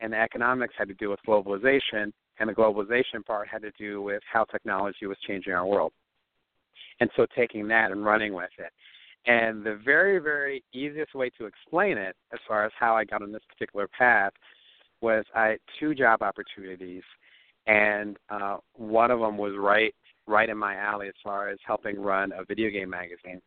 and 0.00 0.12
the 0.12 0.18
economics 0.18 0.74
had 0.76 0.88
to 0.88 0.94
do 0.94 1.10
with 1.10 1.20
globalization, 1.26 2.12
and 2.38 2.48
the 2.48 2.54
globalization 2.54 3.24
part 3.24 3.48
had 3.48 3.62
to 3.62 3.70
do 3.78 4.02
with 4.02 4.22
how 4.30 4.44
technology 4.44 5.06
was 5.06 5.16
changing 5.26 5.52
our 5.52 5.66
world. 5.66 5.92
And 7.00 7.10
so 7.16 7.26
taking 7.36 7.68
that 7.68 7.90
and 7.92 8.04
running 8.04 8.34
with 8.34 8.50
it. 8.58 8.72
And 9.26 9.64
the 9.64 9.80
very, 9.84 10.18
very 10.18 10.64
easiest 10.72 11.14
way 11.14 11.30
to 11.38 11.46
explain 11.46 11.98
it, 11.98 12.16
as 12.32 12.40
far 12.48 12.64
as 12.64 12.72
how 12.78 12.96
I 12.96 13.04
got 13.04 13.22
on 13.22 13.32
this 13.32 13.42
particular 13.48 13.86
path, 13.88 14.32
was 15.00 15.24
I 15.34 15.46
had 15.46 15.58
two 15.78 15.94
job 15.94 16.22
opportunities, 16.22 17.02
and 17.66 18.16
uh, 18.28 18.58
one 18.74 19.10
of 19.10 19.20
them 19.20 19.38
was 19.38 19.54
right 19.58 19.94
right 20.26 20.48
in 20.48 20.56
my 20.56 20.76
alley 20.76 21.08
as 21.08 21.14
far 21.24 21.48
as 21.48 21.58
helping 21.66 22.00
run 22.00 22.32
a 22.32 22.44
video 22.44 22.70
game 22.70 22.90
magazine. 22.90 23.40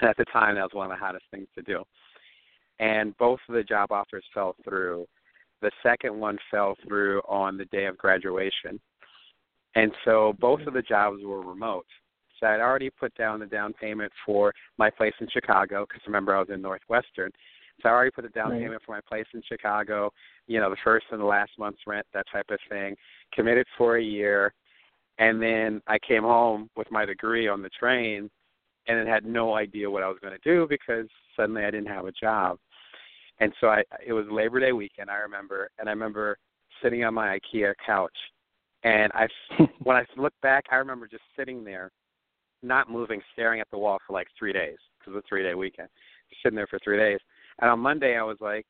And 0.00 0.10
at 0.10 0.16
the 0.16 0.24
time, 0.26 0.56
that 0.56 0.62
was 0.62 0.74
one 0.74 0.90
of 0.90 0.96
the 0.98 1.02
hottest 1.02 1.24
things 1.30 1.48
to 1.54 1.62
do. 1.62 1.84
And 2.80 3.16
both 3.16 3.38
of 3.48 3.54
the 3.54 3.62
job 3.62 3.92
offers 3.92 4.24
fell 4.34 4.56
through. 4.64 5.06
The 5.60 5.70
second 5.82 6.18
one 6.18 6.38
fell 6.50 6.76
through 6.86 7.20
on 7.28 7.56
the 7.56 7.66
day 7.66 7.86
of 7.86 7.96
graduation. 7.96 8.80
And 9.74 9.92
so 10.04 10.34
both 10.40 10.60
of 10.66 10.74
the 10.74 10.82
jobs 10.82 11.22
were 11.24 11.40
remote. 11.40 11.86
So 12.38 12.46
I'd 12.46 12.60
already 12.60 12.90
put 12.90 13.14
down 13.14 13.38
the 13.38 13.46
down 13.46 13.72
payment 13.72 14.12
for 14.26 14.52
my 14.76 14.90
place 14.90 15.14
in 15.20 15.28
Chicago 15.32 15.86
because 15.86 16.02
remember 16.06 16.34
I 16.34 16.40
was 16.40 16.50
in 16.50 16.60
Northwestern. 16.60 17.30
So 17.82 17.88
I 17.88 17.92
already 17.92 18.10
put 18.10 18.24
a 18.24 18.28
down 18.28 18.52
right. 18.52 18.60
payment 18.60 18.82
for 18.84 18.92
my 18.92 19.00
place 19.08 19.26
in 19.34 19.42
Chicago, 19.48 20.12
you 20.46 20.60
know, 20.60 20.70
the 20.70 20.76
first 20.84 21.06
and 21.10 21.20
the 21.20 21.24
last 21.24 21.52
month's 21.58 21.80
rent, 21.86 22.06
that 22.14 22.26
type 22.32 22.46
of 22.50 22.58
thing. 22.68 22.96
Committed 23.32 23.66
for 23.76 23.96
a 23.96 24.02
year, 24.02 24.54
and 25.18 25.42
then 25.42 25.82
I 25.86 25.98
came 25.98 26.22
home 26.22 26.70
with 26.76 26.90
my 26.90 27.04
degree 27.04 27.48
on 27.48 27.62
the 27.62 27.70
train, 27.70 28.30
and 28.86 28.98
then 28.98 29.06
had 29.06 29.24
no 29.24 29.54
idea 29.54 29.90
what 29.90 30.02
I 30.02 30.08
was 30.08 30.18
going 30.20 30.34
to 30.34 30.48
do 30.48 30.66
because 30.68 31.06
suddenly 31.36 31.64
I 31.64 31.70
didn't 31.70 31.88
have 31.88 32.06
a 32.06 32.12
job. 32.12 32.58
And 33.40 33.52
so 33.60 33.68
I, 33.68 33.82
it 34.04 34.12
was 34.12 34.26
Labor 34.30 34.60
Day 34.60 34.72
weekend. 34.72 35.10
I 35.10 35.16
remember, 35.16 35.68
and 35.78 35.88
I 35.88 35.92
remember 35.92 36.36
sitting 36.82 37.04
on 37.04 37.14
my 37.14 37.38
IKEA 37.38 37.74
couch, 37.84 38.16
and 38.84 39.10
I, 39.14 39.26
when 39.82 39.96
I 39.96 40.04
look 40.16 40.34
back, 40.42 40.64
I 40.70 40.76
remember 40.76 41.06
just 41.06 41.22
sitting 41.36 41.64
there, 41.64 41.90
not 42.62 42.90
moving, 42.90 43.20
staring 43.32 43.60
at 43.60 43.70
the 43.70 43.78
wall 43.78 43.98
for 44.06 44.12
like 44.12 44.28
three 44.38 44.52
days 44.52 44.76
because 44.98 45.12
it 45.12 45.16
was 45.16 45.24
a 45.24 45.28
three 45.28 45.42
day 45.42 45.54
weekend, 45.54 45.88
just 46.30 46.42
sitting 46.42 46.56
there 46.56 46.66
for 46.66 46.78
three 46.84 46.98
days. 46.98 47.18
And 47.60 47.70
on 47.70 47.78
Monday, 47.78 48.16
I 48.16 48.22
was 48.22 48.38
like, 48.40 48.64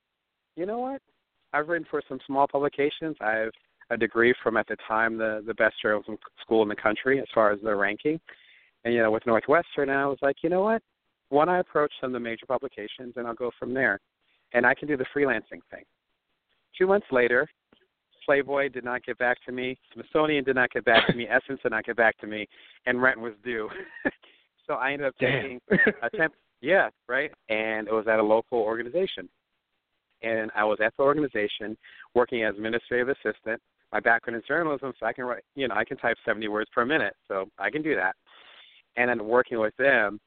you 0.56 0.66
know 0.66 0.78
what? 0.78 1.00
I've 1.52 1.68
written 1.68 1.86
for 1.90 2.02
some 2.08 2.18
small 2.26 2.46
publications. 2.46 3.16
I 3.20 3.32
have 3.32 3.52
a 3.90 3.96
degree 3.96 4.34
from 4.42 4.56
at 4.56 4.66
the 4.68 4.76
time 4.88 5.18
the 5.18 5.42
the 5.46 5.54
best 5.54 5.74
journalism 5.82 6.16
school 6.40 6.62
in 6.62 6.68
the 6.68 6.76
country 6.76 7.20
as 7.20 7.26
far 7.34 7.52
as 7.52 7.60
their 7.62 7.76
ranking. 7.76 8.18
And 8.84 8.94
you 8.94 9.00
know, 9.00 9.10
with 9.10 9.26
Northwestern, 9.26 9.90
I 9.90 10.06
was 10.06 10.18
like, 10.22 10.36
you 10.42 10.48
know 10.48 10.62
what? 10.62 10.82
Why 11.28 11.44
don't 11.44 11.54
I 11.54 11.58
approach 11.60 11.92
some 12.00 12.08
of 12.08 12.14
the 12.14 12.20
major 12.20 12.46
publications 12.46 13.14
and 13.16 13.26
I'll 13.26 13.34
go 13.34 13.50
from 13.58 13.74
there, 13.74 14.00
and 14.54 14.66
I 14.66 14.74
can 14.74 14.88
do 14.88 14.96
the 14.96 15.06
freelancing 15.14 15.60
thing. 15.70 15.84
Two 16.76 16.86
months 16.86 17.06
later, 17.10 17.48
Playboy 18.24 18.68
did 18.68 18.84
not 18.84 19.04
get 19.04 19.18
back 19.18 19.38
to 19.46 19.52
me. 19.52 19.78
Smithsonian 19.92 20.44
did 20.44 20.56
not 20.56 20.70
get 20.70 20.84
back 20.84 21.06
to 21.08 21.14
me. 21.14 21.26
Essence 21.30 21.60
did 21.62 21.72
not 21.72 21.84
get 21.84 21.96
back 21.96 22.18
to 22.18 22.26
me, 22.26 22.48
and 22.86 23.02
rent 23.02 23.20
was 23.20 23.34
due. 23.44 23.68
So 24.66 24.74
I 24.74 24.92
ended 24.92 25.08
up 25.08 25.14
taking 25.18 25.60
a 26.02 26.10
temp. 26.16 26.34
Yeah, 26.62 26.88
right. 27.08 27.30
And 27.48 27.88
it 27.88 27.92
was 27.92 28.06
at 28.08 28.20
a 28.20 28.22
local 28.22 28.58
organization, 28.58 29.28
and 30.22 30.50
I 30.54 30.64
was 30.64 30.78
at 30.82 30.94
the 30.96 31.02
organization 31.02 31.76
working 32.14 32.44
as 32.44 32.54
administrative 32.54 33.08
assistant. 33.08 33.60
My 33.92 34.00
background 34.00 34.38
is 34.38 34.44
journalism, 34.48 34.92
so 34.98 35.04
I 35.04 35.12
can 35.12 35.24
write. 35.24 35.42
You 35.54 35.68
know, 35.68 35.74
I 35.74 35.84
can 35.84 35.98
type 35.98 36.16
70 36.24 36.48
words 36.48 36.70
per 36.72 36.86
minute, 36.86 37.14
so 37.28 37.46
I 37.58 37.70
can 37.70 37.82
do 37.82 37.94
that. 37.96 38.14
And 38.96 39.10
then 39.10 39.26
working 39.26 39.58
with 39.58 39.76
them, 39.76 40.20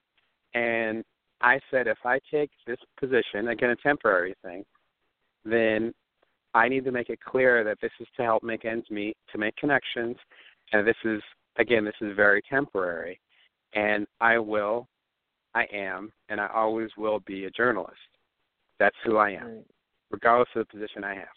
and 0.54 1.04
I 1.42 1.60
said, 1.72 1.88
if 1.88 1.98
I 2.06 2.20
take 2.30 2.52
this 2.68 2.78
position, 3.00 3.48
again, 3.48 3.70
a 3.70 3.76
temporary 3.78 4.36
thing, 4.44 4.64
then 5.46 5.94
I 6.54 6.68
need 6.68 6.84
to 6.86 6.92
make 6.92 7.10
it 7.10 7.20
clear 7.22 7.64
that 7.64 7.80
this 7.82 7.92
is 8.00 8.08
to 8.18 8.24
help 8.24 8.44
make 8.44 8.66
ends 8.66 8.86
meet, 8.90 9.16
to 9.32 9.38
make 9.38 9.56
connections, 9.56 10.18
and 10.74 10.86
this 10.86 10.96
is 11.06 11.22
again, 11.58 11.86
this 11.86 11.96
is 12.02 12.16
very 12.16 12.42
temporary. 12.50 13.20
And 13.74 14.08
I 14.22 14.38
will, 14.38 14.88
I 15.56 15.66
am, 15.74 16.12
and 16.30 16.40
I 16.40 16.48
always 16.54 16.90
will 16.98 17.22
be 17.22 17.46
a 17.46 17.50
journalist. 17.50 17.96
That's 18.78 18.96
who 19.06 19.18
I 19.18 19.32
am, 19.32 19.46
Right. 19.48 19.66
regardless 20.12 20.50
of 20.56 20.68
the 20.68 20.74
position 20.78 21.04
I 21.04 21.16
have. 21.16 21.28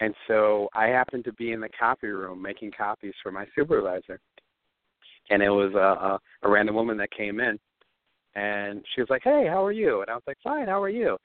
And 0.00 0.14
so 0.26 0.68
I 0.74 0.86
happened 0.86 1.24
to 1.24 1.32
be 1.34 1.52
in 1.52 1.60
the 1.60 1.68
copy 1.68 2.08
room 2.08 2.40
making 2.40 2.72
copies 2.72 3.14
for 3.22 3.30
my 3.30 3.46
supervisor, 3.54 4.18
and 5.30 5.42
it 5.42 5.50
was 5.50 5.74
a, 5.74 5.78
a, 5.78 6.20
a 6.42 6.50
random 6.50 6.74
woman 6.74 6.96
that 6.96 7.10
came 7.12 7.38
in, 7.38 7.60
and 8.34 8.84
she 8.94 9.02
was 9.02 9.10
like, 9.10 9.22
"Hey, 9.22 9.46
how 9.46 9.62
are 9.64 9.72
you?" 9.72 10.00
And 10.00 10.10
I 10.10 10.14
was 10.14 10.24
like, 10.26 10.38
"Fine, 10.42 10.68
how 10.68 10.82
are 10.82 10.88
you?" 10.88 11.18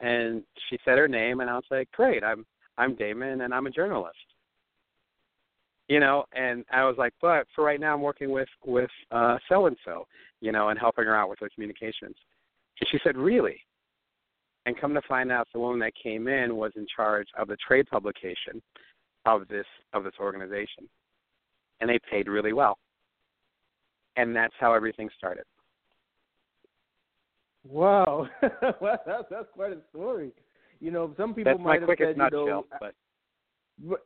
And 0.00 0.42
she 0.68 0.78
said 0.84 0.98
her 0.98 1.06
name, 1.06 1.40
and 1.40 1.50
I 1.50 1.54
was 1.54 1.70
like, 1.70 1.90
"Great, 1.92 2.24
I'm 2.24 2.46
I'm 2.78 2.96
Damon, 2.96 3.42
and 3.42 3.54
I'm 3.54 3.66
a 3.66 3.70
journalist." 3.70 4.16
You 5.88 6.00
know, 6.00 6.24
and 6.32 6.64
I 6.72 6.84
was 6.84 6.96
like, 6.96 7.12
"But 7.20 7.46
for 7.54 7.62
right 7.64 7.78
now, 7.78 7.92
I'm 7.94 8.00
working 8.00 8.30
with 8.30 8.48
with 8.64 8.90
uh 9.10 9.38
so 9.48 9.66
and 9.66 9.76
so, 9.84 10.06
you 10.40 10.50
know, 10.52 10.70
and 10.70 10.78
helping 10.78 11.04
her 11.04 11.14
out 11.16 11.28
with 11.28 11.38
her 11.40 11.50
communications." 11.54 12.16
And 12.80 12.88
she 12.90 12.98
said, 13.04 13.16
"Really?" 13.16 13.60
And 14.66 14.80
come 14.80 14.94
to 14.94 15.02
find 15.02 15.30
out, 15.30 15.46
the 15.52 15.60
woman 15.60 15.78
that 15.80 15.92
came 16.02 16.26
in 16.26 16.56
was 16.56 16.72
in 16.76 16.86
charge 16.94 17.28
of 17.38 17.48
the 17.48 17.56
trade 17.66 17.86
publication 17.90 18.62
of 19.26 19.46
this 19.48 19.66
of 19.92 20.04
this 20.04 20.14
organization, 20.18 20.88
and 21.80 21.90
they 21.90 21.98
paid 22.10 22.28
really 22.28 22.54
well. 22.54 22.78
And 24.16 24.34
that's 24.34 24.54
how 24.58 24.72
everything 24.72 25.10
started. 25.18 25.44
Wow, 27.68 28.26
well, 28.80 28.98
that's 29.06 29.24
that's 29.30 29.48
quite 29.54 29.72
a 29.72 29.78
story. 29.90 30.30
You 30.80 30.90
know, 30.90 31.12
some 31.16 31.34
people 31.34 31.52
That's 31.52 31.58
my 31.60 31.72
might 31.72 31.80
have 31.80 31.86
quickest 31.88 32.10
said, 32.10 32.16
nutshell. 32.18 32.40
you 32.40 32.46
know, 32.46 32.64
But 32.80 32.94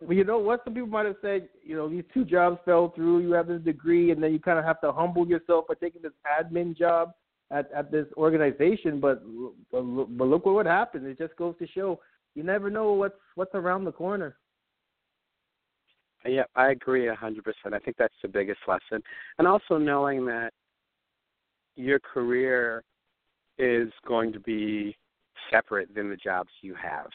you 0.09 0.25
know 0.25 0.39
what? 0.39 0.63
Some 0.65 0.75
people 0.75 0.89
might 0.89 1.07
have 1.07 1.17
said, 1.21 1.49
you 1.63 1.77
know, 1.77 1.89
these 1.89 2.05
two 2.15 2.25
jobs 2.25 2.59
fell 2.65 2.91
through. 2.95 3.21
You 3.21 3.33
have 3.33 3.49
this 3.49 3.61
degree, 3.61 4.11
and 4.11 4.23
then 4.23 4.33
you 4.33 4.39
kind 4.39 4.59
of 4.59 4.65
have 4.65 4.81
to 4.81 4.93
humble 4.93 5.27
yourself 5.27 5.67
by 5.69 5.75
taking 5.75 6.03
this 6.03 6.13
admin 6.27 6.77
job 6.77 7.13
at 7.51 7.71
at 7.73 7.91
this 7.91 8.07
organization. 8.17 8.99
But 9.01 9.23
but, 9.71 9.85
look 9.85 10.47
what 10.47 10.67
happened. 10.67 11.07
It 11.07 11.19
just 11.19 11.37
goes 11.37 11.55
to 11.59 11.67
show 11.67 12.01
you 12.35 12.43
never 12.43 12.71
know 12.71 12.93
what's 12.93 13.19
what's 13.35 13.55
around 13.55 13.85
the 13.85 13.93
corner. 13.93 14.37
Yeah, 16.25 16.45
I 16.57 16.71
agree 16.71 17.09
a 17.09 17.15
hundred 17.15 17.45
percent. 17.45 17.75
I 17.75 17.79
think 17.79 17.97
that's 17.99 18.15
the 18.23 18.29
biggest 18.29 18.61
lesson, 18.67 19.03
and 19.39 19.47
also 19.47 19.77
knowing 19.77 20.25
that 20.27 20.53
your 21.77 22.01
career 22.01 22.83
is 23.59 23.89
going 24.07 24.33
to 24.33 24.41
be 24.41 24.97
separate 25.51 25.95
than 25.95 26.11
the 26.11 26.17
jobs 26.17 26.51
you 26.63 26.75
have, 26.75 27.09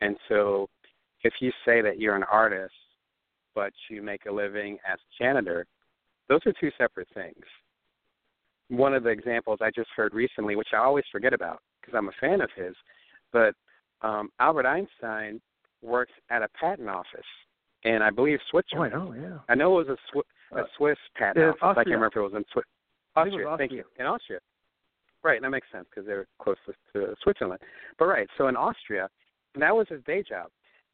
and 0.00 0.16
so 0.28 0.68
if 1.22 1.34
you 1.40 1.50
say 1.64 1.80
that 1.82 1.98
you're 1.98 2.16
an 2.16 2.24
artist 2.30 2.74
but 3.54 3.72
you 3.88 4.00
make 4.02 4.26
a 4.26 4.32
living 4.32 4.78
as 4.90 4.98
a 4.98 5.22
janitor, 5.22 5.66
those 6.28 6.40
are 6.46 6.52
two 6.60 6.70
separate 6.78 7.08
things. 7.14 7.44
One 8.68 8.94
of 8.94 9.02
the 9.02 9.08
examples 9.10 9.58
I 9.60 9.70
just 9.74 9.88
heard 9.96 10.14
recently, 10.14 10.54
which 10.54 10.68
I 10.72 10.76
always 10.78 11.04
forget 11.10 11.32
about 11.32 11.60
because 11.80 11.94
I'm 11.96 12.08
a 12.08 12.12
fan 12.20 12.40
of 12.40 12.50
his, 12.54 12.74
but 13.32 13.54
um, 14.02 14.30
Albert 14.38 14.66
Einstein 14.66 15.40
works 15.82 16.12
at 16.30 16.42
a 16.42 16.48
patent 16.60 16.88
office 16.88 17.26
and 17.84 18.04
I 18.04 18.10
believe, 18.10 18.38
Switzerland. 18.50 18.92
know, 18.92 19.14
yeah. 19.18 19.38
I 19.48 19.54
know 19.54 19.80
it 19.80 19.88
was 19.88 19.96
a, 19.98 20.16
Swi- 20.16 20.58
a 20.58 20.62
Uh, 20.62 20.66
Swiss 20.76 20.98
patent 21.16 21.44
uh, 21.44 21.64
office. 21.64 21.80
I 21.80 21.84
can't 21.84 21.86
remember 21.86 22.06
if 22.08 22.16
it 22.16 22.20
was 22.20 22.32
in 22.36 22.44
Swiss. 22.52 22.64
I 23.16 23.24
think 23.24 23.34
Austria, 23.34 23.56
thank 23.58 23.72
you. 23.72 23.84
In 23.98 24.06
Austria. 24.06 24.38
Right, 25.24 25.40
that 25.42 25.50
makes 25.50 25.66
sense 25.72 25.86
because 25.90 26.06
they're 26.06 26.26
close 26.40 26.56
to, 26.66 27.00
to 27.00 27.14
Switzerland. 27.22 27.60
But 27.98 28.06
right, 28.06 28.28
so 28.38 28.48
in 28.48 28.56
Austria, 28.56 29.08
that 29.58 29.74
was 29.74 29.86
his 29.88 30.02
day 30.04 30.22
job. 30.22 30.48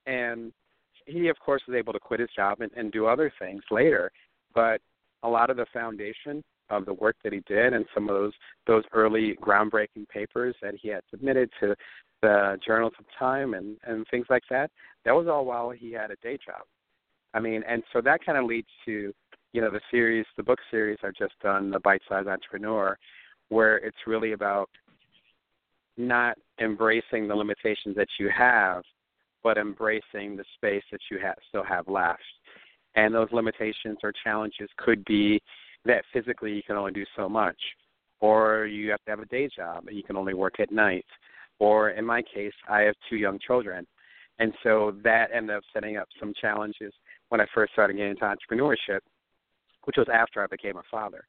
And 0.07 0.53
he, 1.07 1.29
of 1.29 1.39
course, 1.39 1.63
was 1.67 1.77
able 1.77 1.93
to 1.93 2.01
quit 2.01 2.21
his 2.21 2.29
job 2.35 2.61
and, 2.61 2.71
and 2.77 2.93
do 2.93 3.07
other 3.07 3.33
things 3.39 3.63
later. 3.71 4.11
But 4.55 4.81
a 5.23 5.29
lot 5.29 5.51
of 5.51 5.57
the 5.57 5.67
foundation 5.73 6.43
of 6.71 6.85
the 6.85 6.95
work 6.95 7.17
that 7.23 7.33
he 7.33 7.43
did 7.47 7.73
and 7.73 7.85
some 7.95 8.09
of 8.09 8.15
those 8.15 8.33
those 8.67 8.85
early 8.93 9.37
groundbreaking 9.41 10.09
papers 10.09 10.55
that 10.61 10.75
he 10.81 10.89
had 10.89 11.01
submitted 11.11 11.51
to 11.61 11.75
the 12.23 12.59
journals 12.67 12.93
of 12.99 13.05
time 13.19 13.55
and 13.55 13.77
and 13.85 14.07
things 14.11 14.27
like 14.29 14.43
that 14.51 14.71
that 15.05 15.15
was 15.15 15.29
all 15.29 15.45
while 15.45 15.71
he 15.71 15.93
had 15.93 16.11
a 16.11 16.17
day 16.23 16.37
job 16.45 16.63
i 17.35 17.41
mean 17.41 17.63
and 17.69 17.83
so 17.93 18.01
that 18.01 18.25
kind 18.25 18.37
of 18.37 18.45
leads 18.45 18.69
to 18.85 19.13
you 19.53 19.61
know 19.61 19.71
the 19.71 19.81
series 19.91 20.27
the 20.37 20.43
book 20.43 20.59
series 20.71 20.99
i've 21.05 21.15
just 21.15 21.35
done 21.41 21.71
the 21.71 21.81
bite 21.81 22.03
size 22.09 22.27
entrepreneur 22.27 22.97
where 23.49 23.77
it's 23.77 23.97
really 24.07 24.33
about 24.33 24.69
not 25.97 26.37
embracing 26.61 27.29
the 27.29 27.35
limitations 27.35 27.95
that 27.95 28.09
you 28.19 28.29
have 28.37 28.83
but 29.47 29.59
embracing 29.59 30.37
the 30.37 30.45
space 30.57 30.83
that 30.91 30.99
you 31.09 31.21
still 31.49 31.63
have 31.63 31.87
left. 31.87 32.19
And 32.97 33.15
those 33.15 33.29
limitations 33.31 33.99
or 34.03 34.13
challenges 34.25 34.69
could 34.77 35.05
be 35.05 35.41
that 35.85 36.03
physically 36.13 36.53
you 36.53 36.65
can 36.67 36.75
only 36.75 36.91
do 36.91 37.05
so 37.15 37.29
much 37.29 37.57
or 38.19 38.67
you 38.67 38.91
have 38.91 38.99
to 39.05 39.11
have 39.11 39.21
a 39.21 39.27
day 39.27 39.49
job 39.55 39.85
and 39.87 39.97
you 39.97 40.03
can 40.03 40.17
only 40.17 40.35
work 40.35 40.59
at 40.59 40.73
night 40.73 41.07
or 41.61 41.91
in 41.91 42.05
my 42.05 42.23
case 42.23 42.55
i 42.69 42.81
have 42.81 42.97
two 43.09 43.15
young 43.15 43.39
children. 43.39 43.87
And 44.41 44.53
so 44.65 44.97
that 45.05 45.29
ended 45.33 45.55
up 45.55 45.63
setting 45.73 45.97
up 45.97 46.09
some 46.19 46.33
challenges 46.41 46.93
when 47.29 47.41
i 47.41 47.47
first 47.55 47.73
started 47.73 47.95
getting 47.95 48.11
into 48.11 48.25
entrepreneurship 48.25 48.99
which 49.85 49.97
was 49.97 50.09
after 50.13 50.43
i 50.43 50.49
became 50.49 50.77
a 50.77 50.83
father. 50.91 51.23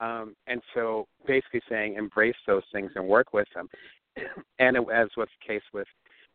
Um, 0.00 0.34
and 0.46 0.62
so 0.72 1.06
basically 1.26 1.60
saying 1.68 1.96
embrace 1.96 2.40
those 2.46 2.64
things 2.72 2.90
and 2.94 3.06
work 3.06 3.34
with 3.34 3.48
them. 3.54 3.68
And 4.58 4.78
it, 4.78 4.84
as 4.92 5.08
was 5.16 5.28
the 5.28 5.46
case 5.46 5.62
with 5.74 5.86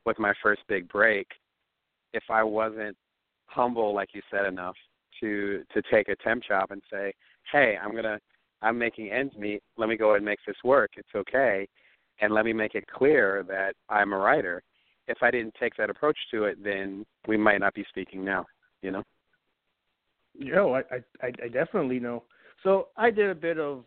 with 0.05 0.19
my 0.19 0.33
first 0.41 0.61
big 0.67 0.87
break 0.89 1.27
if 2.13 2.23
i 2.29 2.43
wasn't 2.43 2.95
humble 3.47 3.93
like 3.93 4.09
you 4.13 4.21
said 4.31 4.45
enough 4.45 4.75
to 5.19 5.63
to 5.73 5.81
take 5.91 6.09
a 6.09 6.15
temp 6.17 6.43
job 6.43 6.71
and 6.71 6.81
say 6.91 7.13
hey 7.51 7.77
i'm 7.83 7.95
to 7.95 8.19
i'm 8.61 8.77
making 8.77 9.11
ends 9.11 9.35
meet. 9.37 9.61
Let 9.77 9.89
me 9.89 9.97
go 9.97 10.09
ahead 10.09 10.17
and 10.17 10.25
make 10.25 10.39
this 10.47 10.55
work. 10.63 10.91
It's 10.97 11.13
okay. 11.13 11.67
And 12.21 12.33
let 12.33 12.45
me 12.45 12.53
make 12.53 12.73
it 12.75 12.85
clear 12.87 13.43
that 13.47 13.73
i'm 13.89 14.13
a 14.13 14.17
writer. 14.17 14.61
If 15.07 15.17
i 15.21 15.31
didn't 15.31 15.55
take 15.59 15.75
that 15.77 15.89
approach 15.89 16.17
to 16.31 16.45
it 16.45 16.63
then 16.63 17.05
we 17.27 17.37
might 17.37 17.59
not 17.59 17.73
be 17.73 17.85
speaking 17.89 18.23
now 18.23 18.45
you 18.85 18.91
know? 18.91 19.03
Yo, 20.37 20.75
I, 20.75 20.81
I 21.21 21.31
I 21.43 21.47
definitely 21.47 21.99
know. 21.99 22.23
So 22.63 22.89
I 22.95 23.09
did 23.09 23.29
a 23.29 23.35
bit 23.35 23.57
of 23.57 23.83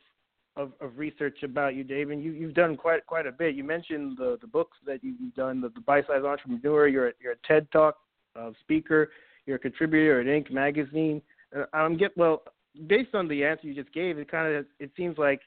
of, 0.59 0.73
of 0.81 0.99
research 0.99 1.43
about 1.43 1.75
you, 1.75 1.85
Dave, 1.85 2.11
and 2.11 2.23
you 2.23 2.33
you've 2.33 2.55
done 2.55 2.77
quite 2.77 3.07
quite 3.07 3.27
a 3.27 3.33
bit. 3.33 3.55
You 3.55 3.65
mentioned 3.65 4.19
the 4.19 4.37
the 4.41 4.47
books 4.47 4.77
that 4.87 5.03
you, 5.03 5.15
you've 5.19 5.35
done, 5.35 5.61
the, 5.61 5.69
the 5.71 5.81
Bite 5.81 6.07
Size 6.07 6.25
Entrepreneur. 6.25 6.89
You're 6.89 7.09
a, 7.09 7.13
you're 7.21 7.33
a 7.33 7.47
TED 7.47 7.71
Talk 7.71 7.97
uh, 8.39 8.51
speaker. 8.61 9.11
You're 9.47 9.57
a 9.57 9.61
contributor 9.61 10.21
at 10.21 10.27
Inc. 10.27 10.51
magazine. 10.53 11.23
Uh, 11.57 11.65
I'm 11.73 11.97
get 11.97 12.15
well 12.17 12.43
based 12.87 13.15
on 13.15 13.29
the 13.29 13.45
answer 13.45 13.67
you 13.67 13.75
just 13.75 13.95
gave. 13.95 14.19
It 14.19 14.31
kind 14.31 14.55
of 14.55 14.67
it 14.81 14.91
seems 14.97 15.17
like 15.17 15.41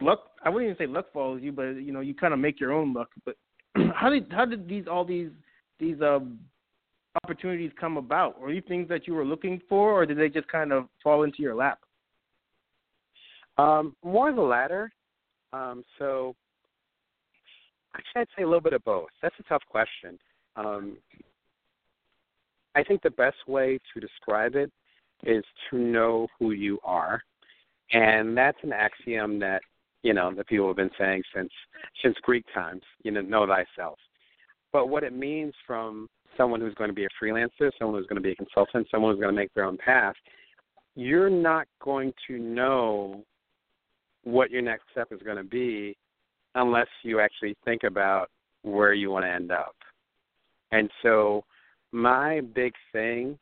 luck. 0.00 0.30
I 0.42 0.48
wouldn't 0.48 0.70
even 0.70 0.84
say 0.84 0.90
luck 0.90 1.12
follows 1.12 1.42
you, 1.42 1.52
but 1.52 1.72
you 1.72 1.92
know 1.92 2.00
you 2.00 2.14
kind 2.14 2.32
of 2.32 2.40
make 2.40 2.58
your 2.58 2.72
own 2.72 2.94
luck. 2.94 3.10
But 3.24 3.36
how 3.94 4.08
did 4.08 4.26
how 4.32 4.46
did 4.46 4.68
these 4.68 4.86
all 4.90 5.04
these 5.04 5.30
these 5.78 6.00
um 6.00 6.38
opportunities 7.22 7.72
come 7.78 7.98
about? 7.98 8.40
Were 8.40 8.52
these 8.52 8.62
things 8.66 8.88
that 8.88 9.06
you 9.06 9.14
were 9.14 9.24
looking 9.24 9.60
for, 9.68 9.92
or 9.92 10.06
did 10.06 10.18
they 10.18 10.30
just 10.30 10.48
kind 10.48 10.72
of 10.72 10.86
fall 11.02 11.24
into 11.24 11.42
your 11.42 11.54
lap? 11.54 11.78
Um, 13.62 13.94
more 14.02 14.30
of 14.30 14.36
the 14.36 14.42
latter. 14.42 14.90
Um, 15.52 15.84
so 15.98 16.34
actually, 17.94 18.22
I'd 18.22 18.28
say 18.36 18.42
a 18.42 18.46
little 18.46 18.60
bit 18.60 18.72
of 18.72 18.82
both. 18.84 19.10
That's 19.22 19.34
a 19.38 19.44
tough 19.44 19.62
question. 19.68 20.18
Um, 20.56 20.96
I 22.74 22.82
think 22.82 23.02
the 23.02 23.10
best 23.10 23.36
way 23.46 23.78
to 23.92 24.00
describe 24.00 24.56
it 24.56 24.72
is 25.24 25.44
to 25.70 25.78
know 25.78 26.26
who 26.38 26.52
you 26.52 26.78
are, 26.82 27.22
and 27.92 28.36
that's 28.36 28.58
an 28.62 28.72
axiom 28.72 29.38
that 29.40 29.60
you 30.02 30.14
know 30.14 30.34
the 30.34 30.44
people 30.44 30.66
have 30.66 30.76
been 30.76 30.90
saying 30.98 31.22
since 31.34 31.52
since 32.02 32.16
Greek 32.22 32.44
times. 32.52 32.82
You 33.04 33.12
know, 33.12 33.20
know 33.20 33.46
thyself. 33.46 33.98
But 34.72 34.88
what 34.88 35.04
it 35.04 35.12
means 35.12 35.52
from 35.66 36.08
someone 36.36 36.60
who's 36.60 36.74
going 36.74 36.88
to 36.90 36.94
be 36.94 37.04
a 37.04 37.24
freelancer, 37.24 37.70
someone 37.78 37.98
who's 37.98 38.06
going 38.06 38.16
to 38.16 38.22
be 38.22 38.32
a 38.32 38.36
consultant, 38.36 38.88
someone 38.90 39.12
who's 39.12 39.20
going 39.20 39.34
to 39.34 39.40
make 39.40 39.52
their 39.54 39.66
own 39.66 39.76
path, 39.76 40.14
you're 40.96 41.30
not 41.30 41.66
going 41.82 42.12
to 42.26 42.38
know 42.38 43.22
what 44.24 44.50
your 44.50 44.62
next 44.62 44.84
step 44.92 45.08
is 45.10 45.20
going 45.22 45.36
to 45.36 45.44
be 45.44 45.96
unless 46.54 46.88
you 47.02 47.20
actually 47.20 47.56
think 47.64 47.82
about 47.84 48.28
where 48.62 48.92
you 48.92 49.10
want 49.10 49.24
to 49.24 49.30
end 49.30 49.50
up. 49.50 49.74
And 50.70 50.90
so, 51.02 51.44
my 51.92 52.40
big 52.54 52.72
thing 52.92 53.38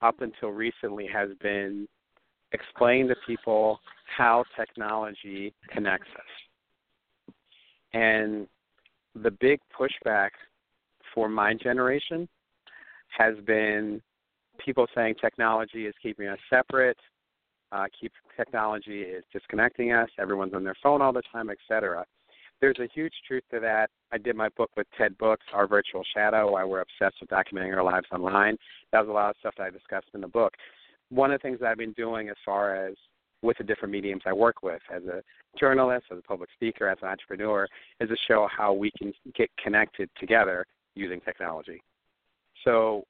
up 0.00 0.22
until 0.22 0.50
recently 0.50 1.06
has 1.12 1.28
been 1.42 1.86
explain 2.52 3.06
to 3.08 3.14
people 3.26 3.80
how 4.16 4.44
technology 4.58 5.52
connects 5.72 6.08
us. 6.16 7.34
And 7.92 8.46
the 9.14 9.30
big 9.30 9.60
pushback 9.78 10.30
for 11.14 11.28
my 11.28 11.54
generation 11.54 12.28
has 13.16 13.34
been 13.46 14.00
people 14.64 14.86
saying 14.94 15.14
technology 15.20 15.86
is 15.86 15.94
keeping 16.02 16.28
us 16.28 16.38
separate, 16.48 16.98
uh, 17.72 17.86
keep 17.98 18.12
technology 18.36 19.02
is 19.02 19.24
disconnecting 19.32 19.92
us, 19.92 20.08
everyone's 20.18 20.54
on 20.54 20.64
their 20.64 20.76
phone 20.82 21.02
all 21.02 21.12
the 21.12 21.22
time, 21.32 21.50
etc. 21.50 22.04
There's 22.60 22.78
a 22.78 22.88
huge 22.92 23.12
truth 23.26 23.44
to 23.52 23.60
that. 23.60 23.90
I 24.12 24.18
did 24.18 24.36
my 24.36 24.48
book 24.50 24.70
with 24.76 24.86
Ted 24.98 25.16
Books, 25.18 25.44
Our 25.54 25.66
Virtual 25.66 26.02
Shadow, 26.14 26.52
why 26.52 26.64
we're 26.64 26.82
obsessed 26.82 27.16
with 27.20 27.30
documenting 27.30 27.74
our 27.74 27.82
lives 27.82 28.06
online. 28.12 28.56
That 28.92 29.00
was 29.00 29.08
a 29.08 29.12
lot 29.12 29.30
of 29.30 29.36
stuff 29.40 29.54
that 29.56 29.64
I 29.64 29.70
discussed 29.70 30.08
in 30.14 30.20
the 30.20 30.28
book. 30.28 30.52
One 31.08 31.32
of 31.32 31.40
the 31.40 31.42
things 31.42 31.60
that 31.60 31.68
I've 31.68 31.78
been 31.78 31.92
doing 31.92 32.28
as 32.28 32.36
far 32.44 32.86
as 32.86 32.94
with 33.42 33.56
the 33.56 33.64
different 33.64 33.92
mediums 33.92 34.22
I 34.26 34.32
work 34.32 34.62
with 34.62 34.82
as 34.94 35.02
a 35.04 35.22
journalist, 35.58 36.06
as 36.12 36.18
a 36.18 36.22
public 36.22 36.50
speaker, 36.52 36.88
as 36.88 36.98
an 37.02 37.08
entrepreneur, 37.08 37.66
is 38.00 38.08
to 38.08 38.16
show 38.28 38.46
how 38.54 38.72
we 38.72 38.90
can 38.98 39.12
get 39.34 39.48
connected 39.62 40.10
together 40.18 40.66
using 40.94 41.20
technology. 41.20 41.82
So 42.64 43.04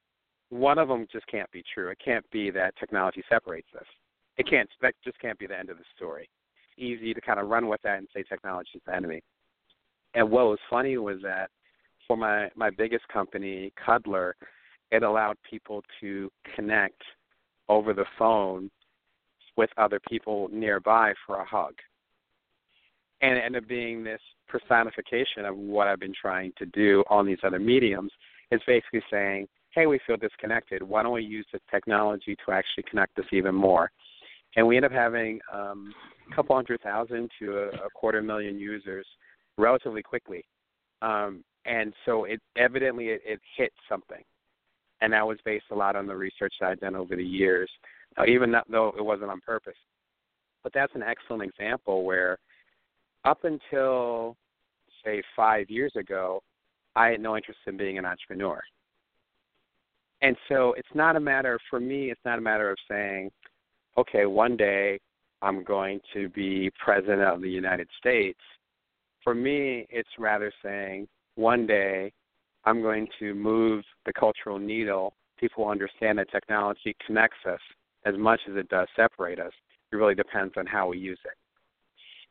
one 0.50 0.78
of 0.78 0.88
them 0.88 1.06
just 1.12 1.26
can't 1.26 1.50
be 1.50 1.64
true. 1.74 1.88
It 1.88 1.98
can't 2.04 2.28
be 2.30 2.50
that 2.50 2.76
technology 2.78 3.24
separates 3.28 3.68
us. 3.76 3.86
It 4.40 4.48
can't. 4.48 4.70
That 4.80 4.94
just 5.04 5.20
can't 5.20 5.38
be 5.38 5.46
the 5.46 5.58
end 5.58 5.68
of 5.68 5.76
the 5.76 5.84
story. 5.94 6.26
Easy 6.78 7.12
to 7.12 7.20
kind 7.20 7.38
of 7.38 7.50
run 7.50 7.68
with 7.68 7.82
that 7.82 7.98
and 7.98 8.08
say 8.14 8.22
technology 8.22 8.70
is 8.74 8.80
the 8.86 8.94
enemy. 8.96 9.22
And 10.14 10.30
what 10.30 10.46
was 10.46 10.58
funny 10.70 10.96
was 10.96 11.18
that 11.22 11.50
for 12.06 12.16
my 12.16 12.48
my 12.56 12.70
biggest 12.70 13.06
company, 13.08 13.70
Cuddlr, 13.86 14.32
it 14.92 15.02
allowed 15.02 15.36
people 15.48 15.82
to 16.00 16.30
connect 16.56 17.02
over 17.68 17.92
the 17.92 18.06
phone 18.18 18.70
with 19.58 19.68
other 19.76 20.00
people 20.08 20.48
nearby 20.50 21.12
for 21.26 21.36
a 21.36 21.44
hug. 21.44 21.74
And 23.20 23.36
it 23.36 23.42
ended 23.44 23.64
up 23.64 23.68
being 23.68 24.02
this 24.02 24.22
personification 24.48 25.44
of 25.44 25.54
what 25.54 25.86
I've 25.86 26.00
been 26.00 26.14
trying 26.18 26.52
to 26.56 26.64
do 26.64 27.04
on 27.10 27.26
these 27.26 27.40
other 27.44 27.58
mediums 27.58 28.10
is 28.50 28.62
basically 28.66 29.02
saying, 29.10 29.48
hey, 29.74 29.84
we 29.84 30.00
feel 30.06 30.16
disconnected. 30.16 30.82
Why 30.82 31.02
don't 31.02 31.12
we 31.12 31.24
use 31.24 31.46
the 31.52 31.60
technology 31.70 32.36
to 32.46 32.52
actually 32.52 32.84
connect 32.88 33.18
us 33.18 33.26
even 33.32 33.54
more? 33.54 33.90
And 34.56 34.66
we 34.66 34.76
end 34.76 34.84
up 34.84 34.92
having 34.92 35.40
um, 35.52 35.94
a 36.30 36.34
couple 36.34 36.56
hundred 36.56 36.80
thousand 36.80 37.30
to 37.38 37.58
a, 37.58 37.68
a 37.86 37.90
quarter 37.94 38.22
million 38.22 38.58
users 38.58 39.06
relatively 39.56 40.02
quickly. 40.02 40.44
Um, 41.02 41.44
and 41.66 41.92
so 42.04 42.24
it 42.24 42.40
evidently 42.56 43.08
it, 43.08 43.22
it 43.24 43.40
hit 43.56 43.72
something. 43.88 44.22
And 45.00 45.12
that 45.12 45.26
was 45.26 45.38
based 45.44 45.66
a 45.70 45.74
lot 45.74 45.96
on 45.96 46.06
the 46.06 46.16
research 46.16 46.54
that 46.60 46.70
I'd 46.70 46.80
done 46.80 46.96
over 46.96 47.16
the 47.16 47.24
years, 47.24 47.70
uh, 48.18 48.24
even 48.26 48.54
though 48.68 48.94
it 48.98 49.04
wasn't 49.04 49.30
on 49.30 49.40
purpose. 49.40 49.76
But 50.62 50.72
that's 50.74 50.94
an 50.94 51.02
excellent 51.02 51.42
example 51.42 52.04
where 52.04 52.38
up 53.24 53.44
until 53.44 54.36
say 55.04 55.22
five 55.34 55.70
years 55.70 55.92
ago, 55.96 56.42
I 56.96 57.08
had 57.08 57.20
no 57.20 57.36
interest 57.36 57.60
in 57.66 57.76
being 57.76 57.98
an 57.98 58.04
entrepreneur. 58.04 58.60
And 60.22 60.36
so 60.48 60.74
it's 60.76 60.88
not 60.94 61.16
a 61.16 61.20
matter 61.20 61.58
for 61.70 61.80
me. 61.80 62.10
It's 62.10 62.20
not 62.24 62.38
a 62.38 62.42
matter 62.42 62.70
of 62.70 62.76
saying, 62.90 63.30
okay, 63.98 64.26
one 64.26 64.56
day 64.56 64.98
I'm 65.42 65.64
going 65.64 66.00
to 66.14 66.28
be 66.30 66.70
president 66.82 67.22
of 67.22 67.40
the 67.40 67.50
United 67.50 67.88
States. 67.98 68.38
For 69.24 69.34
me, 69.34 69.86
it's 69.90 70.08
rather 70.18 70.52
saying 70.62 71.08
one 71.34 71.66
day 71.66 72.12
I'm 72.64 72.82
going 72.82 73.06
to 73.18 73.34
move 73.34 73.84
the 74.06 74.12
cultural 74.12 74.58
needle. 74.58 75.14
People 75.38 75.68
understand 75.68 76.18
that 76.18 76.30
technology 76.30 76.94
connects 77.06 77.38
us 77.46 77.60
as 78.04 78.14
much 78.18 78.40
as 78.48 78.56
it 78.56 78.68
does 78.68 78.88
separate 78.96 79.38
us. 79.38 79.52
It 79.92 79.96
really 79.96 80.14
depends 80.14 80.54
on 80.56 80.66
how 80.66 80.88
we 80.88 80.98
use 80.98 81.18
it. 81.24 81.36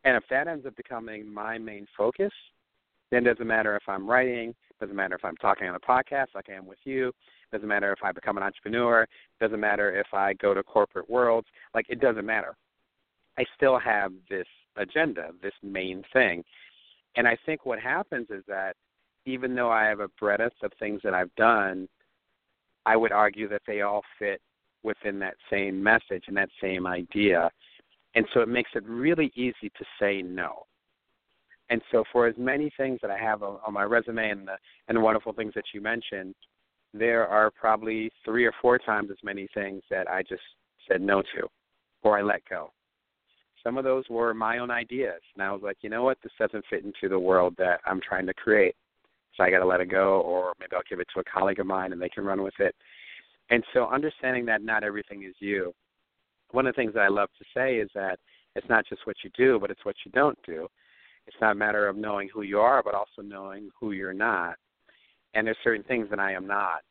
And 0.03 0.15
if 0.15 0.23
that 0.29 0.47
ends 0.47 0.65
up 0.65 0.75
becoming 0.75 1.31
my 1.31 1.57
main 1.57 1.85
focus, 1.97 2.31
then 3.11 3.25
it 3.25 3.33
doesn't 3.33 3.47
matter 3.47 3.75
if 3.75 3.83
I'm 3.87 4.07
writing, 4.07 4.53
doesn't 4.79 4.95
matter 4.95 5.15
if 5.15 5.25
I'm 5.25 5.35
talking 5.37 5.67
on 5.67 5.75
a 5.75 5.79
podcast 5.79 6.27
like 6.35 6.49
I 6.49 6.53
am 6.53 6.65
with 6.65 6.79
you, 6.83 7.11
doesn't 7.51 7.67
matter 7.67 7.91
if 7.91 7.99
I 8.03 8.11
become 8.11 8.37
an 8.37 8.43
entrepreneur, 8.43 9.07
doesn't 9.39 9.59
matter 9.59 9.97
if 9.97 10.07
I 10.13 10.33
go 10.33 10.53
to 10.53 10.63
corporate 10.63 11.09
worlds, 11.09 11.47
like 11.73 11.85
it 11.89 11.99
doesn't 11.99 12.25
matter. 12.25 12.55
I 13.37 13.45
still 13.55 13.79
have 13.79 14.11
this 14.29 14.47
agenda, 14.75 15.31
this 15.41 15.53
main 15.63 16.03
thing. 16.13 16.43
And 17.15 17.27
I 17.27 17.37
think 17.45 17.65
what 17.65 17.79
happens 17.79 18.27
is 18.29 18.43
that 18.47 18.75
even 19.25 19.55
though 19.55 19.69
I 19.69 19.85
have 19.85 19.99
a 19.99 20.09
breadth 20.19 20.55
of 20.63 20.71
things 20.79 21.01
that 21.03 21.13
I've 21.13 21.33
done, 21.35 21.87
I 22.85 22.95
would 22.95 23.11
argue 23.11 23.47
that 23.49 23.61
they 23.67 23.81
all 23.81 24.01
fit 24.17 24.41
within 24.83 25.19
that 25.19 25.35
same 25.49 25.81
message 25.81 26.23
and 26.27 26.37
that 26.37 26.49
same 26.61 26.87
idea. 26.87 27.49
And 28.15 28.25
so 28.33 28.41
it 28.41 28.47
makes 28.47 28.71
it 28.75 28.83
really 28.85 29.31
easy 29.35 29.69
to 29.77 29.85
say 29.99 30.21
no. 30.21 30.65
And 31.69 31.81
so 31.91 32.03
for 32.11 32.27
as 32.27 32.35
many 32.37 32.71
things 32.77 32.99
that 33.01 33.11
I 33.11 33.17
have 33.17 33.43
on, 33.43 33.59
on 33.65 33.73
my 33.73 33.83
resume 33.83 34.29
and 34.29 34.47
the 34.47 34.57
and 34.87 34.95
the 34.95 35.01
wonderful 35.01 35.33
things 35.33 35.53
that 35.55 35.65
you 35.73 35.81
mentioned, 35.81 36.33
there 36.93 37.27
are 37.27 37.51
probably 37.51 38.11
three 38.25 38.45
or 38.45 38.53
four 38.61 38.79
times 38.79 39.09
as 39.11 39.17
many 39.23 39.47
things 39.53 39.83
that 39.89 40.09
I 40.09 40.23
just 40.23 40.41
said 40.87 41.01
no 41.01 41.21
to 41.21 41.47
or 42.01 42.17
I 42.17 42.21
let 42.21 42.41
go. 42.49 42.71
Some 43.63 43.77
of 43.77 43.83
those 43.83 44.05
were 44.09 44.33
my 44.33 44.57
own 44.59 44.71
ideas. 44.71 45.21
And 45.35 45.43
I 45.43 45.51
was 45.51 45.61
like, 45.61 45.77
you 45.81 45.89
know 45.89 46.03
what, 46.03 46.17
this 46.23 46.31
doesn't 46.39 46.65
fit 46.69 46.85
into 46.85 47.09
the 47.09 47.19
world 47.19 47.53
that 47.57 47.81
I'm 47.85 47.99
trying 48.01 48.25
to 48.27 48.33
create. 48.33 48.75
So 49.35 49.43
I 49.43 49.51
got 49.51 49.59
to 49.59 49.65
let 49.65 49.81
it 49.81 49.91
go, 49.91 50.21
or 50.21 50.53
maybe 50.59 50.75
I'll 50.75 50.81
give 50.89 50.99
it 50.99 51.07
to 51.13 51.19
a 51.19 51.23
colleague 51.23 51.59
of 51.59 51.67
mine 51.67 51.91
and 51.91 52.01
they 52.01 52.09
can 52.09 52.23
run 52.23 52.41
with 52.41 52.53
it. 52.59 52.73
And 53.49 53.63
so 53.73 53.87
understanding 53.89 54.45
that 54.45 54.63
not 54.63 54.83
everything 54.83 55.23
is 55.23 55.35
you. 55.39 55.73
One 56.51 56.65
of 56.65 56.73
the 56.73 56.81
things 56.81 56.93
that 56.93 57.01
I 57.01 57.09
love 57.09 57.29
to 57.37 57.45
say 57.53 57.75
is 57.75 57.89
that 57.93 58.17
it's 58.55 58.69
not 58.69 58.85
just 58.87 59.05
what 59.05 59.17
you 59.23 59.29
do, 59.37 59.59
but 59.59 59.69
it's 59.69 59.85
what 59.85 59.95
you 60.05 60.11
don't 60.11 60.37
do. 60.45 60.67
It's 61.29 61.37
not 61.39 61.51
a 61.51 61.55
matter 61.55 61.87
of 61.87 61.95
knowing 61.95 62.27
who 62.33 62.41
you 62.41 62.59
are, 62.59 62.81
but 62.81 62.95
also 62.95 63.21
knowing 63.21 63.69
who 63.79 63.91
you're 63.91 64.15
not. 64.15 64.55
And 65.35 65.45
there's 65.45 65.57
certain 65.63 65.83
things 65.83 66.07
that 66.09 66.19
I 66.19 66.33
am 66.33 66.47
not. 66.47 66.81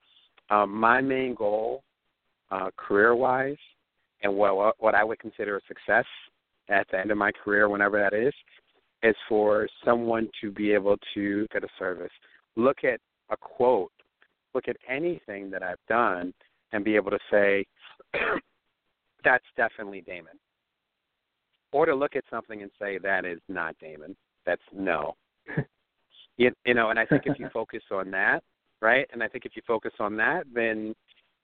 Um, 0.49 0.73
my 0.73 1.01
main 1.01 1.35
goal, 1.35 1.83
uh, 2.53 2.71
career-wise, 2.77 3.57
and 4.23 4.33
what 4.33 4.77
what 4.79 4.95
I 4.95 5.03
would 5.03 5.19
consider 5.19 5.57
a 5.57 5.61
success 5.67 6.05
at 6.69 6.87
the 6.89 7.01
end 7.01 7.11
of 7.11 7.19
my 7.19 7.33
career, 7.33 7.69
whenever 7.69 7.99
that 7.99 8.17
is, 8.17 8.33
is 9.03 9.17
for 9.29 9.69
someone 9.85 10.29
to 10.41 10.53
be 10.53 10.71
able 10.73 10.97
to 11.15 11.49
get 11.53 11.65
a 11.65 11.69
service, 11.77 12.13
look 12.55 12.85
at 12.85 13.01
a 13.31 13.37
quote, 13.37 13.91
look 14.55 14.69
at 14.69 14.77
anything 14.89 15.51
that 15.51 15.65
I've 15.65 15.85
done, 15.89 16.33
and 16.71 16.85
be 16.85 16.95
able 16.95 17.11
to 17.11 17.19
say, 17.29 17.67
that's 19.25 19.45
definitely 19.57 20.03
Damon. 20.03 20.39
Or 21.73 21.87
to 21.87 21.95
look 21.95 22.15
at 22.15 22.25
something 22.31 22.63
and 22.63 22.71
say, 22.79 22.99
that 22.99 23.25
is 23.25 23.41
not 23.49 23.77
Damon. 23.81 24.17
That's 24.49 24.63
no. 24.75 25.15
you, 26.39 26.51
you 26.65 26.73
know, 26.73 26.89
and 26.89 26.99
I 26.99 27.05
think 27.05 27.25
if 27.27 27.39
you 27.39 27.51
focus 27.53 27.83
on 27.91 28.11
that, 28.13 28.43
right, 28.81 29.07
and 29.13 29.23
I 29.23 29.29
think 29.29 29.45
if 29.45 29.53
you 29.55 29.63
focus 29.67 29.93
on 30.01 30.17
that, 30.17 30.45
then 30.55 30.95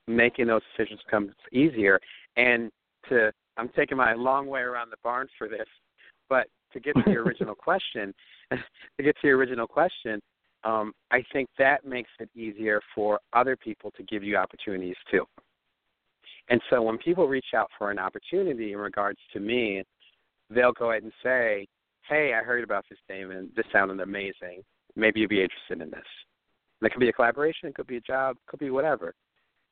making 0.07 0.47
those 0.47 0.63
decisions 0.75 1.01
becomes 1.05 1.33
easier. 1.53 2.01
And 2.39 2.71
to, 3.11 3.31
I'm 3.59 3.69
taking 3.77 3.99
my 3.99 4.15
long 4.15 4.47
way 4.47 4.63
around 4.63 4.89
the 4.91 4.97
barn 5.05 5.29
for 5.37 5.49
this, 5.49 5.67
but 6.31 6.47
to 6.73 6.81
get 6.81 6.95
to 7.05 7.11
your 7.11 7.25
original 7.25 7.55
question, 7.59 8.15
to 8.51 9.03
get 9.03 9.17
to 9.21 9.27
your 9.27 9.37
original 9.37 9.67
question, 9.67 10.19
um, 10.65 10.95
I 11.11 11.23
think 11.31 11.51
that 11.59 11.85
makes 11.85 12.09
it 12.21 12.31
easier 12.35 12.81
for 12.95 13.21
other 13.35 13.55
people 13.55 13.91
to 13.99 14.03
give 14.05 14.25
you 14.25 14.39
opportunities 14.39 14.97
too. 15.11 15.27
And 16.49 16.59
so 16.71 16.81
when 16.81 16.97
people 16.97 17.29
reach 17.29 17.53
out 17.55 17.69
for 17.77 17.91
an 17.91 17.99
opportunity 17.99 18.73
in 18.73 18.79
regards 18.79 19.19
to 19.35 19.41
me, 19.41 19.83
they'll 20.49 20.73
go 20.73 20.93
ahead 20.93 21.03
and 21.03 21.13
say, 21.23 21.67
Hey, 22.09 22.35
I 22.35 22.45
heard 22.45 22.63
about 22.63 22.85
this, 22.91 22.99
Damon. 23.09 23.51
This 23.57 23.65
sounded 23.73 23.99
amazing. 24.01 24.63
Maybe 24.95 25.21
you'd 25.21 25.31
be 25.31 25.43
interested 25.43 25.81
in 25.81 25.91
this. 25.91 26.07
And 26.81 26.87
it 26.87 26.93
could 26.93 27.01
be 27.01 27.09
a 27.09 27.13
collaboration, 27.13 27.69
it 27.69 27.75
could 27.75 27.87
be 27.87 27.97
a 27.97 28.03
job, 28.03 28.37
it 28.37 28.51
could 28.51 28.61
be 28.61 28.71
whatever. 28.71 29.15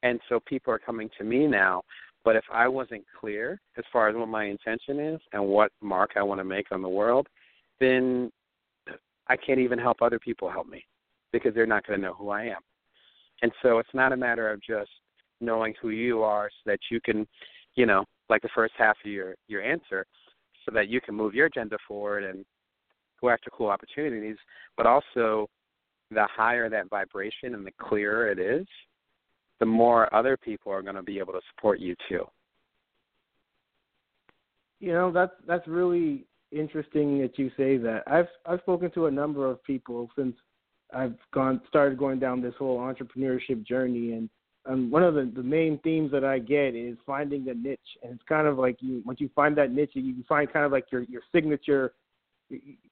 And 0.03 0.18
so 0.29 0.40
people 0.40 0.73
are 0.73 0.79
coming 0.79 1.11
to 1.18 1.25
me 1.25 1.47
now. 1.47 1.83
But 2.25 2.37
if 2.37 2.45
I 2.51 2.68
wasn't 2.68 3.05
clear 3.21 3.61
as 3.77 3.85
far 3.92 4.09
as 4.09 4.16
what 4.16 4.29
my 4.29 4.45
intention 4.45 4.99
is 4.99 5.21
and 5.33 5.45
what 5.45 5.73
mark 5.83 6.12
I 6.16 6.23
want 6.23 6.40
to 6.40 6.45
make 6.45 6.73
on 6.73 6.81
the 6.81 6.88
world, 6.88 7.27
then 7.81 8.31
I 9.29 9.37
can't 9.37 9.61
even 9.61 9.79
help 9.79 10.01
other 10.01 10.18
people 10.18 10.51
help 10.51 10.68
me 10.68 10.85
because 11.33 11.55
they're 11.55 11.66
not 11.66 11.87
going 11.87 12.01
to 12.01 12.07
know 12.07 12.14
who 12.14 12.31
I 12.31 12.45
am. 12.45 12.61
And 13.42 13.53
so 13.61 13.79
it's 13.79 13.92
not 13.92 14.12
a 14.12 14.16
matter 14.16 14.51
of 14.51 14.62
just 14.62 14.90
knowing 15.40 15.75
who 15.83 15.90
you 15.90 16.23
are 16.23 16.49
so 16.49 16.71
that 16.71 16.79
you 16.90 17.01
can, 17.01 17.27
you 17.75 17.85
know, 17.85 18.05
like 18.31 18.40
the 18.40 18.49
first 18.55 18.75
half 18.79 18.97
of 19.05 19.11
your 19.11 19.35
your 19.49 19.62
answer, 19.62 20.07
so 20.64 20.72
that 20.75 20.88
you 20.88 21.01
can 21.01 21.14
move 21.14 21.35
your 21.35 21.46
agenda 21.46 21.77
forward 21.87 22.25
and 22.25 22.44
go 23.20 23.31
after 23.31 23.51
cool 23.51 23.68
opportunities, 23.68 24.37
but 24.77 24.87
also 24.87 25.48
the 26.11 26.27
higher 26.35 26.68
that 26.68 26.90
vibration 26.90 27.55
and 27.55 27.66
the 27.66 27.72
clearer 27.81 28.31
it 28.31 28.38
is, 28.38 28.66
the 29.61 29.66
more 29.66 30.12
other 30.14 30.37
people 30.37 30.72
are 30.72 30.83
going 30.83 30.96
to 30.96 31.03
be 31.03 31.18
able 31.18 31.33
to 31.33 31.40
support 31.55 31.81
you 31.81 31.94
too. 32.09 32.25
You 34.81 34.92
know, 34.92 35.12
that's 35.12 35.33
that's 35.46 35.66
really 35.68 36.27
interesting 36.51 37.20
that 37.20 37.38
you 37.38 37.51
say 37.57 37.77
that. 37.79 38.03
I've 38.07 38.27
I've 38.44 38.61
spoken 38.61 38.90
to 38.92 39.07
a 39.07 39.11
number 39.11 39.48
of 39.48 39.62
people 39.62 40.11
since 40.16 40.35
I've 40.92 41.14
gone 41.33 41.61
started 41.68 41.98
going 41.98 42.18
down 42.18 42.42
this 42.42 42.55
whole 42.59 42.79
entrepreneurship 42.79 43.64
journey 43.64 44.12
and 44.12 44.29
one 44.64 45.03
of 45.03 45.14
the, 45.14 45.31
the 45.35 45.42
main 45.42 45.79
themes 45.79 46.12
that 46.12 46.25
I 46.25 46.38
get 46.38 46.75
is 46.75 46.96
finding 47.05 47.48
a 47.48 47.55
niche, 47.55 47.81
and 48.03 48.12
it's 48.12 48.22
kind 48.29 48.46
of 48.46 48.59
like 48.59 48.77
you 48.81 49.03
once 49.05 49.20
you 49.20 49.29
find 49.35 49.57
that 49.57 49.72
niche, 49.72 49.90
you 49.94 50.22
find 50.29 50.53
kind 50.53 50.64
of 50.64 50.72
like 50.72 50.87
your 50.90 51.03
your 51.03 51.22
signature. 51.33 51.92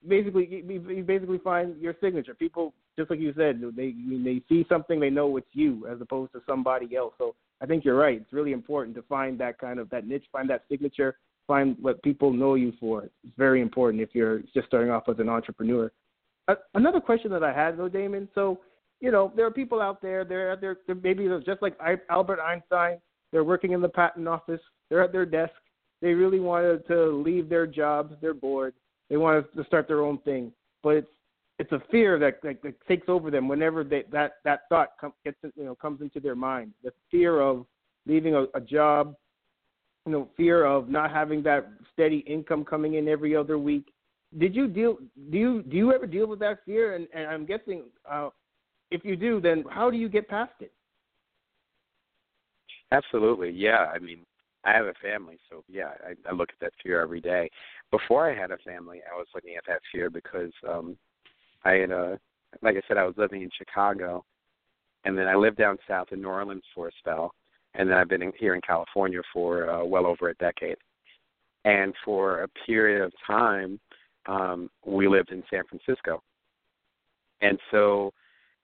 Basically, 0.09 0.65
you 0.67 1.05
basically 1.07 1.39
find 1.39 1.81
your 1.81 1.95
signature. 2.01 2.35
People, 2.35 2.73
just 2.99 3.11
like 3.11 3.21
you 3.21 3.33
said, 3.37 3.61
they 3.77 3.95
they 4.25 4.43
see 4.49 4.65
something, 4.69 4.99
they 4.99 5.11
know 5.11 5.37
it's 5.37 5.47
you 5.53 5.87
as 5.87 6.01
opposed 6.01 6.33
to 6.33 6.41
somebody 6.49 6.97
else. 6.97 7.15
So 7.19 7.35
I 7.61 7.67
think 7.67 7.85
you're 7.85 7.97
right. 7.97 8.21
It's 8.21 8.33
really 8.33 8.53
important 8.53 8.97
to 8.97 9.03
find 9.03 9.39
that 9.41 9.59
kind 9.59 9.79
of 9.79 9.91
that 9.91 10.07
niche, 10.07 10.25
find 10.33 10.49
that 10.51 10.65
signature, 10.69 11.19
find 11.47 11.77
what 11.81 12.03
people 12.03 12.33
know 12.33 12.55
you 12.55 12.73
for. 12.81 13.05
It's 13.05 13.37
very 13.37 13.61
important 13.61 14.03
if 14.03 14.11
you're 14.13 14.41
just 14.55 14.67
starting 14.67 14.91
off 14.91 15.09
as 15.09 15.19
an 15.19 15.29
entrepreneur. 15.29 15.93
Another 16.75 17.01
question 17.01 17.31
that 17.33 17.45
I 17.45 17.53
had 17.53 17.77
though, 17.77 17.89
Damon. 17.89 18.29
So 18.35 18.61
you 19.01 19.11
know, 19.11 19.33
there 19.35 19.47
are 19.47 19.51
people 19.51 19.81
out 19.81 20.03
there. 20.03 20.25
They're 20.25 20.57
they're, 20.57 20.79
they're 20.87 20.97
maybe 20.97 21.27
they're 21.27 21.41
just 21.41 21.63
like 21.63 21.77
Albert 22.09 22.41
Einstein. 22.41 22.99
They're 23.33 23.45
working 23.45 23.73
in 23.73 23.81
the 23.81 23.89
patent 23.89 24.29
office. 24.29 24.61
They're 24.89 25.03
at 25.03 25.13
their 25.13 25.27
desk. 25.27 25.53
They 26.03 26.15
really 26.15 26.41
wanted 26.41 26.87
to 26.89 27.11
leave 27.11 27.49
their 27.49 27.67
jobs. 27.67 28.15
They're 28.21 28.35
bored. 28.35 28.75
They 29.09 29.17
want 29.17 29.47
to 29.55 29.65
start 29.65 29.89
their 29.89 30.03
own 30.03 30.19
thing, 30.19 30.53
but 30.83 30.91
it's 30.91 31.11
it's 31.61 31.73
a 31.73 31.83
fear 31.91 32.19
that, 32.19 32.41
that, 32.43 32.63
that 32.63 32.75
takes 32.89 33.07
over 33.07 33.31
them 33.31 33.47
whenever 33.47 33.85
they, 33.85 34.05
that 34.11 34.37
that 34.45 34.61
thought 34.71 34.93
com- 34.99 35.13
gets 35.25 35.37
you 35.57 35.65
know 35.65 35.75
comes 35.75 36.01
into 36.01 36.19
their 36.19 36.35
mind. 36.35 36.73
The 36.83 36.91
fear 37.11 37.41
of 37.41 37.67
leaving 38.07 38.35
a, 38.35 38.45
a 38.55 38.61
job, 38.61 39.15
you 40.07 40.13
know, 40.13 40.29
fear 40.37 40.65
of 40.65 40.89
not 40.89 41.11
having 41.11 41.43
that 41.43 41.69
steady 41.93 42.19
income 42.21 42.65
coming 42.65 42.95
in 42.95 43.09
every 43.09 43.37
other 43.37 43.59
week. 43.59 43.93
Did 44.39 44.55
you 44.55 44.69
deal? 44.69 44.97
Do 45.31 45.37
you 45.39 45.63
do 45.63 45.77
you 45.77 45.93
ever 45.93 46.07
deal 46.07 46.27
with 46.27 46.39
that 46.39 46.61
fear? 46.65 46.95
And, 46.95 47.07
and 47.13 47.27
I'm 47.27 47.45
guessing 47.45 47.83
uh, 48.11 48.31
if 48.91 49.05
you 49.05 49.17
do, 49.17 49.41
then 49.41 49.65
how 49.71 49.91
do 49.91 49.97
you 49.97 50.09
get 50.09 50.29
past 50.29 50.53
it? 50.61 50.73
Absolutely, 52.93 53.51
yeah. 53.51 53.87
I 53.95 53.99
mean, 53.99 54.21
I 54.65 54.73
have 54.73 54.87
a 54.87 54.95
family, 55.01 55.39
so 55.49 55.65
yeah, 55.69 55.93
I, 56.05 56.29
I 56.29 56.33
look 56.33 56.51
at 56.51 56.61
that 56.61 56.73
fear 56.83 57.01
every 57.01 57.21
day. 57.21 57.51
Before 57.91 58.31
I 58.31 58.35
had 58.35 58.51
a 58.51 58.59
family, 58.59 59.01
I 59.11 59.17
was 59.17 59.27
looking 59.35 59.57
at 59.57 59.65
that 59.67 59.81
fear 59.93 60.11
because 60.11 60.53
um 60.69 60.97
I 61.65 61.73
had 61.73 61.91
a 61.91 62.19
like 62.63 62.77
I 62.77 62.83
said, 62.89 62.97
I 62.97 63.05
was 63.05 63.15
living 63.17 63.43
in 63.43 63.51
Chicago 63.57 64.25
and 65.05 65.17
then 65.17 65.29
I 65.29 65.37
lived 65.37 65.57
down 65.57 65.79
south 65.89 66.09
in 66.11 66.21
New 66.21 66.29
Orleans 66.29 66.65
for 66.75 66.89
a 66.89 66.93
spell 66.99 67.35
and 67.75 67.89
then 67.89 67.97
I've 67.97 68.09
been 68.09 68.23
in, 68.23 68.33
here 68.39 68.55
in 68.55 68.61
California 68.61 69.21
for 69.33 69.71
uh, 69.71 69.85
well 69.85 70.07
over 70.07 70.31
a 70.31 70.35
decade. 70.35 70.77
And 71.65 71.95
for 72.05 72.43
a 72.43 72.49
period 72.67 73.03
of 73.03 73.13
time, 73.27 73.79
um, 74.27 74.71
we 74.85 75.09
lived 75.09 75.31
in 75.31 75.43
San 75.51 75.63
Francisco. 75.69 76.23
And 77.43 77.59
so 77.71 78.13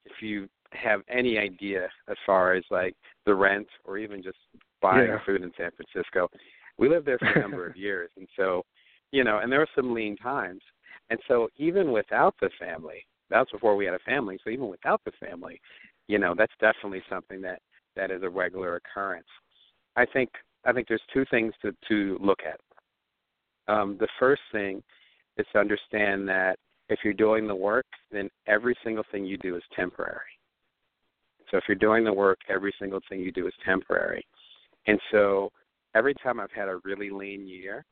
if 0.06 0.22
you 0.22 0.48
have 0.72 1.00
any 1.08 1.38
idea 1.38 1.88
as 2.08 2.16
far 2.24 2.54
as 2.54 2.64
like 2.70 2.94
the 3.24 3.34
rent 3.34 3.66
or 3.84 3.98
even 3.98 4.22
just 4.22 4.38
buying 4.82 5.08
yeah. 5.08 5.18
food 5.24 5.42
in 5.42 5.52
San 5.56 5.70
Francisco, 5.76 6.28
we 6.78 6.88
lived 6.88 7.06
there 7.06 7.18
for 7.18 7.32
a 7.32 7.40
number 7.40 7.66
of 7.66 7.76
years, 7.86 8.10
and 8.16 8.28
so 8.36 8.62
you 9.12 9.24
know, 9.24 9.38
and 9.38 9.50
there 9.50 9.60
were 9.60 9.68
some 9.74 9.94
lean 9.94 10.16
times, 10.16 10.60
and 11.10 11.18
so 11.28 11.48
even 11.56 11.92
without 11.92 12.34
the 12.40 12.50
family, 12.58 13.06
that 13.30 13.38
was 13.38 13.48
before 13.52 13.76
we 13.76 13.84
had 13.84 13.94
a 13.94 13.98
family. 14.00 14.38
So 14.42 14.50
even 14.50 14.68
without 14.68 15.00
the 15.04 15.12
family, 15.20 15.60
you 16.08 16.18
know, 16.18 16.34
that's 16.36 16.52
definitely 16.60 17.02
something 17.08 17.40
that 17.42 17.60
that 17.96 18.10
is 18.10 18.22
a 18.22 18.28
regular 18.28 18.76
occurrence. 18.76 19.26
I 19.96 20.04
think 20.06 20.30
I 20.64 20.72
think 20.72 20.88
there's 20.88 21.02
two 21.12 21.24
things 21.30 21.54
to 21.62 21.72
to 21.88 22.18
look 22.20 22.40
at. 22.46 22.60
Um, 23.72 23.96
the 23.98 24.08
first 24.18 24.42
thing 24.52 24.82
is 25.36 25.46
to 25.52 25.58
understand 25.58 26.28
that 26.28 26.58
if 26.88 27.00
you're 27.02 27.14
doing 27.14 27.46
the 27.46 27.54
work, 27.54 27.86
then 28.12 28.28
every 28.46 28.76
single 28.84 29.04
thing 29.10 29.26
you 29.26 29.38
do 29.38 29.56
is 29.56 29.62
temporary. 29.74 30.20
So 31.50 31.56
if 31.56 31.64
you're 31.68 31.76
doing 31.76 32.04
the 32.04 32.12
work, 32.12 32.38
every 32.48 32.74
single 32.78 33.00
thing 33.08 33.20
you 33.20 33.32
do 33.32 33.46
is 33.46 33.52
temporary. 33.64 34.24
And 34.86 34.98
so 35.10 35.50
every 35.94 36.14
time 36.14 36.40
I've 36.40 36.52
had 36.52 36.68
a 36.68 36.78
really 36.84 37.10
lean 37.10 37.46
year, 37.46 37.84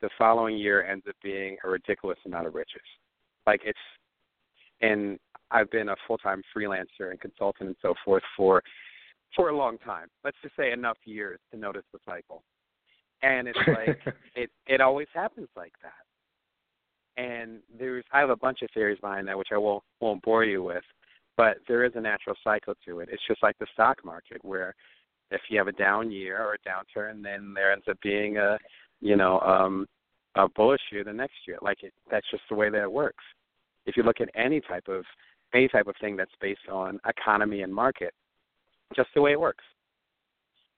the 0.00 0.10
following 0.18 0.56
year 0.56 0.84
ends 0.84 1.04
up 1.08 1.14
being 1.22 1.56
a 1.64 1.68
ridiculous 1.68 2.18
amount 2.26 2.46
of 2.46 2.54
riches. 2.54 2.82
Like 3.46 3.60
it's 3.64 3.78
and 4.80 5.18
I've 5.50 5.70
been 5.70 5.90
a 5.90 5.96
full 6.06 6.18
time 6.18 6.42
freelancer 6.56 7.10
and 7.10 7.20
consultant 7.20 7.68
and 7.68 7.76
so 7.80 7.94
forth 8.04 8.22
for 8.36 8.62
for 9.36 9.50
a 9.50 9.56
long 9.56 9.78
time. 9.78 10.08
Let's 10.24 10.36
just 10.42 10.56
say 10.56 10.72
enough 10.72 10.98
years 11.04 11.38
to 11.52 11.58
notice 11.58 11.84
the 11.92 12.00
cycle. 12.04 12.42
And 13.22 13.46
it's 13.46 13.58
like 13.68 14.00
it 14.34 14.50
it 14.66 14.80
always 14.80 15.08
happens 15.14 15.48
like 15.56 15.72
that 15.82 15.92
and 17.16 17.60
there's 17.78 18.04
I 18.12 18.20
have 18.20 18.30
a 18.30 18.36
bunch 18.36 18.62
of 18.62 18.68
theories 18.72 18.98
behind 19.00 19.28
that 19.28 19.38
which 19.38 19.48
I 19.52 19.58
won't 19.58 19.82
won't 20.00 20.22
bore 20.22 20.44
you 20.44 20.62
with, 20.62 20.84
but 21.36 21.58
there 21.68 21.84
is 21.84 21.92
a 21.94 22.00
natural 22.00 22.36
cycle 22.42 22.74
to 22.86 23.00
it. 23.00 23.08
It's 23.12 23.22
just 23.26 23.42
like 23.42 23.58
the 23.58 23.66
stock 23.72 24.04
market 24.04 24.44
where 24.44 24.74
if 25.30 25.40
you 25.48 25.58
have 25.58 25.68
a 25.68 25.72
down 25.72 26.10
year 26.10 26.42
or 26.42 26.54
a 26.54 26.68
downturn, 26.68 27.22
then 27.22 27.52
there 27.54 27.72
ends 27.72 27.84
up 27.90 27.98
being 28.02 28.38
a 28.38 28.58
you 29.00 29.16
know 29.16 29.40
um 29.40 29.86
a 30.34 30.48
bullish 30.48 30.80
year 30.90 31.04
the 31.04 31.12
next 31.12 31.34
year. 31.46 31.58
Like 31.60 31.82
it, 31.82 31.92
that's 32.10 32.30
just 32.30 32.42
the 32.48 32.54
way 32.54 32.70
that 32.70 32.82
it 32.82 32.92
works. 32.92 33.24
If 33.86 33.96
you 33.96 34.02
look 34.02 34.20
at 34.20 34.30
any 34.34 34.60
type 34.60 34.88
of 34.88 35.04
any 35.54 35.68
type 35.68 35.86
of 35.86 35.94
thing 36.00 36.16
that's 36.16 36.32
based 36.40 36.68
on 36.70 36.98
economy 37.06 37.62
and 37.62 37.74
market, 37.74 38.14
just 38.96 39.10
the 39.14 39.20
way 39.20 39.32
it 39.32 39.40
works. 39.40 39.64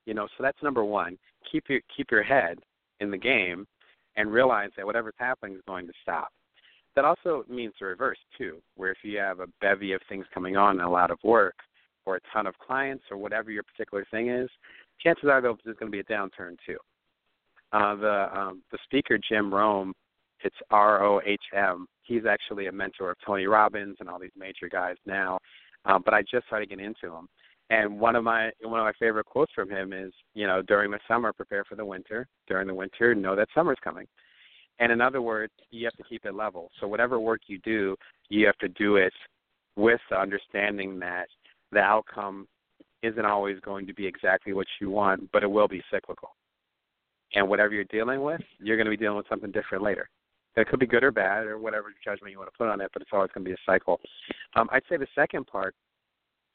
You 0.07 0.15
know, 0.15 0.27
so 0.37 0.43
that's 0.43 0.63
number 0.63 0.85
one. 0.85 1.17
Keep 1.51 1.65
your 1.69 1.81
keep 1.97 2.11
your 2.11 2.23
head 2.23 2.59
in 3.01 3.11
the 3.11 3.19
game 3.19 3.67
and 4.17 4.33
realize 4.33 4.71
that 4.77 4.87
whatever's 4.87 5.15
happening 5.19 5.55
is 5.55 5.63
going 5.67 5.87
to 5.87 5.93
stop. 6.03 6.29
That 6.97 7.05
also 7.05 7.45
means 7.49 7.75
the 7.81 7.87
reverse 7.87 8.19
too, 8.39 8.59
where 8.77 8.93
if 8.93 8.99
you 9.03 9.19
have 9.19 9.41
a 9.41 9.49
bevy 9.61 9.93
of 9.93 10.01
things 10.09 10.27
coming 10.33 10.57
on 10.57 10.79
and 10.79 10.87
a 10.87 10.89
lot 10.89 11.11
of 11.11 11.19
work, 11.25 11.55
or 12.07 12.17
a 12.17 12.21
ton 12.33 12.47
of 12.47 12.55
clients, 12.59 13.05
or 13.11 13.17
whatever 13.17 13.51
your 13.51 13.63
particular 13.63 14.05
thing 14.11 14.29
is, 14.29 14.49
chances 15.03 15.25
are 15.29 15.41
there's 15.41 15.59
going 15.65 15.91
to 15.91 15.91
be 15.91 16.01
a 16.01 16.05
downturn 16.05 16.57
too. 16.67 16.77
Uh, 17.73 17.95
the 17.97 18.29
um, 18.39 18.63
the 18.71 18.79
speaker 18.85 19.19
Jim 19.29 19.53
Rohn, 19.53 19.93
it's 20.45 20.55
R 20.71 21.03
O 21.03 21.21
H 21.27 21.43
M. 21.57 21.87
He's 22.03 22.27
actually 22.29 22.67
a 22.67 22.73
mentor 22.73 23.11
of 23.11 23.17
Tony 23.27 23.47
Robbins 23.47 23.97
and 24.01 24.09
all 24.09 24.21
these 24.21 24.31
major 24.37 24.69
guys 24.71 24.97
now. 25.07 25.39
Um, 25.87 26.03
but 26.05 26.15
I 26.15 26.23
just 26.23 26.47
started 26.47 26.69
getting 26.69 26.85
into 26.85 27.15
him, 27.15 27.27
and 27.71 27.99
one 27.99 28.15
of 28.17 28.25
my 28.25 28.51
one 28.63 28.81
of 28.81 28.85
my 28.85 28.93
favorite 28.99 29.27
quotes 29.27 29.53
from 29.53 29.71
him 29.71 29.93
is, 29.93 30.13
you 30.35 30.47
know, 30.47 30.63
during 30.63 30.91
the 30.91 30.99
summer, 31.09 31.33
prepare 31.33 31.65
for 31.65 31.77
the 31.77 31.85
winter. 31.85 32.27
During 32.47 32.67
the 32.67 32.75
winter, 32.75 33.15
know 33.15 33.35
that 33.37 33.49
summer's 33.55 33.79
coming. 33.83 34.07
And 34.81 34.91
in 34.93 35.01
other 35.01 35.23
words, 35.23 35.53
you 35.71 35.85
have 35.87 35.95
to 35.95 36.03
keep 36.03 36.25
it 36.25 36.35
level. 36.35 36.71
So 36.81 36.87
whatever 36.87 37.19
work 37.21 37.43
you 37.47 37.59
do, 37.65 37.97
you 38.29 38.45
have 38.47 38.59
to 38.59 38.69
do 38.69 38.97
it 38.97 39.13
with 39.77 40.01
the 40.11 40.19
understanding 40.19 40.99
that 41.01 41.27
the 41.73 41.79
outcome 41.81 42.49
isn't 43.03 43.25
always 43.25 43.61
going 43.61 43.87
to 43.87 43.95
be 43.95 44.07
exactly 44.07 44.53
what 44.53 44.67
you 44.81 44.91
want, 44.91 45.31
but 45.33 45.43
it 45.43 45.51
will 45.51 45.69
be 45.69 45.83
cyclical. 45.91 46.31
And 47.35 47.49
whatever 47.49 47.75
you're 47.75 47.85
dealing 47.85 48.23
with, 48.23 48.41
you're 48.59 48.77
going 48.77 48.87
to 48.87 48.91
be 48.91 48.97
dealing 48.97 49.17
with 49.17 49.29
something 49.29 49.51
different 49.53 49.85
later. 49.85 50.09
It 50.57 50.69
could 50.69 50.79
be 50.79 50.87
good 50.87 51.03
or 51.03 51.11
bad, 51.11 51.47
or 51.47 51.59
whatever 51.59 51.93
judgment 52.05 52.33
you 52.33 52.39
want 52.39 52.51
to 52.51 52.57
put 52.57 52.69
on 52.69 52.81
it, 52.81 52.91
but 52.93 53.03
it's 53.03 53.11
always 53.13 53.31
going 53.35 53.45
to 53.45 53.49
be 53.49 53.55
a 53.55 53.67
cycle. 53.67 54.01
Um, 54.55 54.69
I'd 54.71 54.83
say 54.89 54.97
the 54.97 55.07
second 55.15 55.47
part 55.47 55.75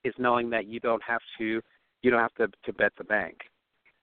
is 0.04 0.14
knowing 0.18 0.50
that 0.50 0.68
you 0.68 0.80
don't 0.80 1.04
have 1.04 1.22
to 1.38 1.62
you 2.02 2.12
don't 2.12 2.22
have 2.22 2.36
to 2.36 2.48
to 2.66 2.74
bet 2.74 2.94
the 2.98 3.04
bank. 3.04 3.38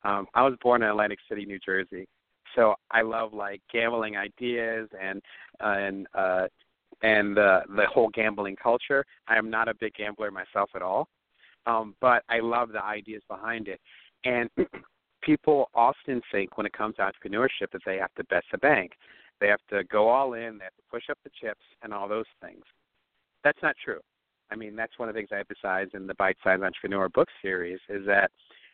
Um, 0.04 0.26
I 0.34 0.42
was 0.42 0.54
born 0.62 0.82
in 0.82 0.88
Atlantic 0.88 1.18
City, 1.28 1.44
New 1.44 1.58
Jersey, 1.58 2.06
so 2.54 2.74
I 2.90 3.02
love 3.02 3.32
like 3.32 3.60
gambling 3.72 4.16
ideas 4.16 4.88
and 5.00 5.22
uh, 5.60 5.76
and 5.78 6.06
uh, 6.14 6.46
and 7.02 7.36
the 7.36 7.60
the 7.76 7.86
whole 7.92 8.08
gambling 8.08 8.56
culture. 8.56 9.04
I 9.28 9.36
am 9.36 9.50
not 9.50 9.68
a 9.68 9.74
big 9.74 9.94
gambler 9.94 10.30
myself 10.30 10.70
at 10.74 10.82
all, 10.82 11.08
um, 11.66 11.94
but 12.00 12.22
I 12.28 12.40
love 12.40 12.70
the 12.72 12.82
ideas 12.82 13.22
behind 13.28 13.68
it. 13.68 13.80
And 14.24 14.50
people 15.22 15.68
often 15.74 16.20
think 16.32 16.56
when 16.56 16.66
it 16.66 16.72
comes 16.72 16.96
to 16.96 17.02
entrepreneurship 17.02 17.70
that 17.72 17.82
they 17.84 17.98
have 17.98 18.14
to 18.14 18.24
bet 18.24 18.44
the 18.50 18.58
bank, 18.58 18.92
they 19.40 19.48
have 19.48 19.60
to 19.70 19.84
go 19.84 20.08
all 20.08 20.34
in, 20.34 20.58
they 20.58 20.64
have 20.64 20.76
to 20.76 20.82
push 20.90 21.04
up 21.10 21.18
the 21.24 21.30
chips, 21.40 21.64
and 21.82 21.92
all 21.92 22.08
those 22.08 22.24
things. 22.40 22.62
That's 23.44 23.62
not 23.62 23.76
true. 23.84 24.00
I 24.50 24.56
mean, 24.56 24.76
that's 24.76 24.98
one 24.98 25.08
of 25.08 25.14
the 25.14 25.20
things 25.20 25.30
I 25.32 25.38
emphasize 25.38 25.88
in 25.94 26.06
the 26.06 26.14
Bite 26.14 26.36
Size 26.44 26.60
Entrepreneur 26.62 27.08
book 27.08 27.28
series 27.42 27.80
is 27.88 28.06
that 28.06 28.30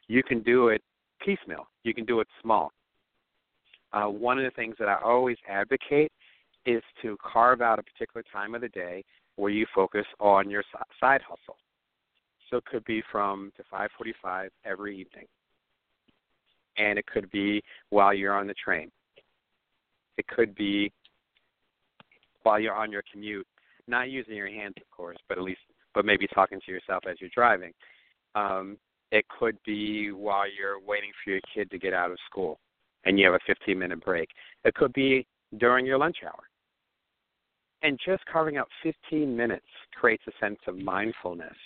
you 0.08 0.22
can 0.22 0.42
do 0.42 0.68
it 0.68 0.82
piecemeal. 1.24 1.66
You 1.85 1.94
can 1.94 2.04
do 2.04 2.20
it 2.20 2.28
small. 2.42 2.72
Uh, 3.92 4.06
one 4.06 4.38
of 4.38 4.44
the 4.44 4.50
things 4.50 4.76
that 4.78 4.88
I 4.88 4.98
always 5.02 5.37
advocate 5.48 6.12
is 6.66 6.82
to 7.02 7.16
carve 7.22 7.61
out 7.61 7.78
a 7.78 7.82
particular 7.82 8.24
time 8.32 8.54
of 8.54 8.61
the 8.61 8.68
day 8.68 9.04
where 9.37 9.50
you 9.50 9.66
focus 9.74 10.06
on 10.20 10.50
your 10.50 10.62
side 11.00 11.20
hustle. 11.22 11.56
So 12.50 12.58
it 12.58 12.64
could 12.66 12.85
be 12.85 13.02
from 13.11 13.52
to 13.56 13.64
5:45 13.64 14.50
every 14.64 14.96
evening, 14.96 15.26
and 16.76 16.98
it 16.98 17.06
could 17.06 17.30
be 17.30 17.62
while 17.88 18.12
you're 18.12 18.35
on 18.35 18.46
the 18.46 18.54
train. 18.54 18.92
It 20.18 20.26
could 20.28 20.54
be 20.54 20.92
while 22.42 22.61
you're 22.61 22.74
on 22.74 22.92
your 22.92 23.02
commute 23.11 23.46
not 23.92 24.11
using 24.11 24.35
your 24.35 24.48
hands, 24.48 24.74
of 24.78 24.90
course, 24.90 25.18
but 25.28 25.38
at 25.38 25.44
least, 25.44 25.61
but 25.94 26.05
maybe 26.05 26.26
talking 26.35 26.61
to 26.66 26.72
yourself 26.72 27.05
as 27.09 27.16
you're 27.20 27.31
driving. 27.33 27.72
Um, 28.35 28.78
it 29.12 29.24
could 29.28 29.57
be 29.64 30.11
while 30.11 30.46
you're 30.50 30.81
waiting 30.81 31.12
for 31.22 31.31
your 31.31 31.40
kid 31.55 31.70
to 31.70 31.78
get 31.78 31.92
out 31.92 32.11
of 32.11 32.16
school 32.28 32.59
and 33.05 33.18
you 33.18 33.26
have 33.26 33.35
a 33.35 33.38
15 33.46 33.78
minute 33.78 34.02
break. 34.02 34.28
It 34.64 34.74
could 34.74 34.92
be 34.94 35.26
during 35.59 35.85
your 35.87 35.98
lunch 35.98 36.16
hour. 36.24 36.42
And 37.83 37.98
just 38.05 38.24
carving 38.24 38.57
out 38.57 38.68
15 38.83 39.37
minutes 39.37 39.66
creates 39.94 40.22
a 40.26 40.33
sense 40.40 40.59
of 40.66 40.76
mindfulness. 40.78 41.57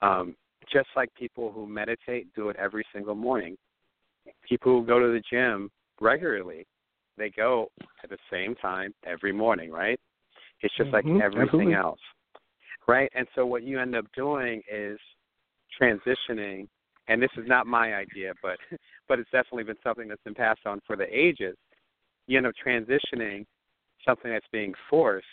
Um, 0.00 0.36
Just 0.72 0.88
like 0.94 1.08
people 1.14 1.50
who 1.50 1.66
meditate 1.66 2.26
do 2.34 2.50
it 2.50 2.56
every 2.56 2.84
single 2.94 3.14
morning. 3.14 3.56
People 4.48 4.80
who 4.80 4.86
go 4.86 5.00
to 5.00 5.06
the 5.06 5.22
gym 5.30 5.70
regularly, 6.00 6.66
they 7.16 7.30
go 7.30 7.68
at 8.04 8.10
the 8.10 8.18
same 8.30 8.54
time 8.56 8.92
every 9.04 9.32
morning, 9.32 9.70
right? 9.70 9.98
It's 10.62 10.74
just 10.76 10.90
mm-hmm. 10.90 11.16
like 11.16 11.24
everything 11.24 11.42
Absolutely. 11.42 11.74
else. 11.74 12.00
Right? 12.88 13.10
And 13.14 13.26
so 13.34 13.46
what 13.46 13.64
you 13.64 13.80
end 13.80 13.96
up 13.96 14.06
doing 14.14 14.62
is 14.72 14.98
transitioning 15.80 16.68
and 17.08 17.22
this 17.22 17.30
is 17.36 17.44
not 17.46 17.66
my 17.66 17.94
idea, 17.94 18.32
but 18.42 18.58
but 19.08 19.18
it's 19.18 19.30
definitely 19.30 19.64
been 19.64 19.76
something 19.82 20.08
that's 20.08 20.22
been 20.22 20.34
passed 20.34 20.66
on 20.66 20.80
for 20.86 20.96
the 20.96 21.06
ages. 21.10 21.56
You 22.26 22.38
end 22.38 22.46
up 22.46 22.54
transitioning 22.64 23.44
something 24.04 24.30
that's 24.30 24.46
being 24.52 24.74
forced 24.90 25.26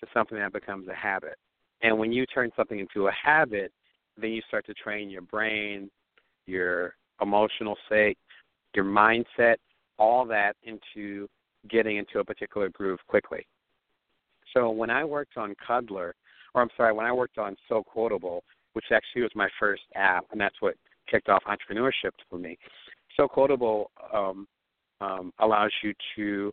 to 0.00 0.06
something 0.14 0.38
that 0.38 0.52
becomes 0.52 0.88
a 0.88 0.94
habit. 0.94 1.36
And 1.82 1.98
when 1.98 2.12
you 2.12 2.26
turn 2.26 2.50
something 2.56 2.78
into 2.78 3.08
a 3.08 3.12
habit, 3.12 3.72
then 4.16 4.30
you 4.30 4.42
start 4.48 4.66
to 4.66 4.74
train 4.74 5.10
your 5.10 5.22
brain, 5.22 5.90
your 6.46 6.94
emotional 7.20 7.76
state, 7.86 8.16
your 8.74 8.84
mindset, 8.84 9.56
all 9.98 10.24
that 10.26 10.56
into 10.62 11.28
getting 11.68 11.96
into 11.98 12.18
a 12.18 12.24
particular 12.24 12.68
groove 12.70 12.98
quickly. 13.08 13.46
So 14.52 14.70
when 14.70 14.90
I 14.90 15.04
worked 15.04 15.36
on 15.36 15.54
Cuddlr, 15.66 16.12
or 16.54 16.62
I'm 16.62 16.68
sorry, 16.76 16.92
when 16.92 17.06
I 17.06 17.12
worked 17.12 17.38
on 17.38 17.56
So 17.68 17.82
Quotable, 17.82 18.44
which 18.74 18.86
actually 18.92 19.22
was 19.22 19.30
my 19.34 19.48
first 19.58 19.82
app, 19.94 20.26
and 20.32 20.40
that's 20.40 20.60
what 20.60 20.74
kicked 21.10 21.28
off 21.28 21.42
entrepreneurship 21.44 22.12
for 22.28 22.38
me. 22.38 22.58
So 23.16 23.28
Quotable 23.28 23.90
um, 24.12 24.46
um, 25.00 25.32
allows 25.38 25.72
you 25.82 25.92
to, 26.16 26.52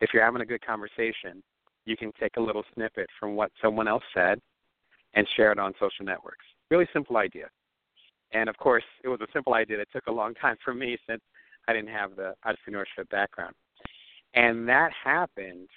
if 0.00 0.10
you're 0.12 0.24
having 0.24 0.42
a 0.42 0.46
good 0.46 0.64
conversation, 0.64 1.42
you 1.86 1.96
can 1.96 2.12
take 2.18 2.36
a 2.36 2.40
little 2.40 2.64
snippet 2.74 3.08
from 3.18 3.36
what 3.36 3.50
someone 3.60 3.88
else 3.88 4.04
said 4.14 4.40
and 5.14 5.26
share 5.36 5.52
it 5.52 5.58
on 5.58 5.72
social 5.78 6.04
networks. 6.04 6.44
Really 6.70 6.88
simple 6.92 7.16
idea. 7.16 7.48
And 8.32 8.48
of 8.48 8.56
course, 8.56 8.84
it 9.02 9.08
was 9.08 9.20
a 9.20 9.26
simple 9.32 9.54
idea 9.54 9.76
that 9.76 9.92
took 9.92 10.06
a 10.06 10.12
long 10.12 10.34
time 10.34 10.56
for 10.64 10.74
me 10.74 10.96
since 11.08 11.20
I 11.68 11.72
didn't 11.72 11.90
have 11.90 12.16
the 12.16 12.34
entrepreneurship 12.46 13.08
background. 13.10 13.54
And 14.34 14.68
that 14.68 14.90
happened, 15.04 15.68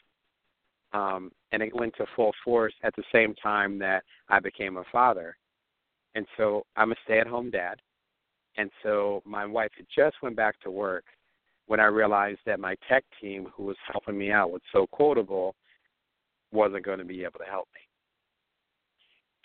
um, 0.93 1.31
and 1.51 1.61
it 1.61 1.75
went 1.75 1.93
to 1.97 2.05
full 2.15 2.31
force 2.43 2.73
at 2.83 2.95
the 2.95 3.03
same 3.11 3.33
time 3.35 3.77
that 3.79 4.03
I 4.29 4.39
became 4.39 4.77
a 4.77 4.83
father. 4.91 5.35
And 6.15 6.25
so 6.37 6.65
I'm 6.75 6.91
a 6.91 6.95
stay 7.03 7.19
at 7.19 7.27
home 7.27 7.51
dad. 7.51 7.79
And 8.57 8.71
so 8.81 9.21
my 9.25 9.45
wife 9.45 9.71
had 9.77 9.85
just 9.95 10.15
went 10.23 10.35
back 10.35 10.59
to 10.61 10.71
work 10.71 11.05
when 11.67 11.79
I 11.79 11.85
realized 11.85 12.39
that 12.45 12.59
my 12.59 12.75
tech 12.89 13.03
team, 13.21 13.47
who 13.55 13.63
was 13.63 13.77
helping 13.91 14.17
me 14.17 14.31
out 14.31 14.51
with 14.51 14.61
So 14.71 14.87
Quotable, 14.87 15.53
wasn't 16.51 16.85
going 16.85 16.99
to 16.99 17.05
be 17.05 17.23
able 17.23 17.39
to 17.39 17.45
help 17.45 17.67
me. 17.73 17.81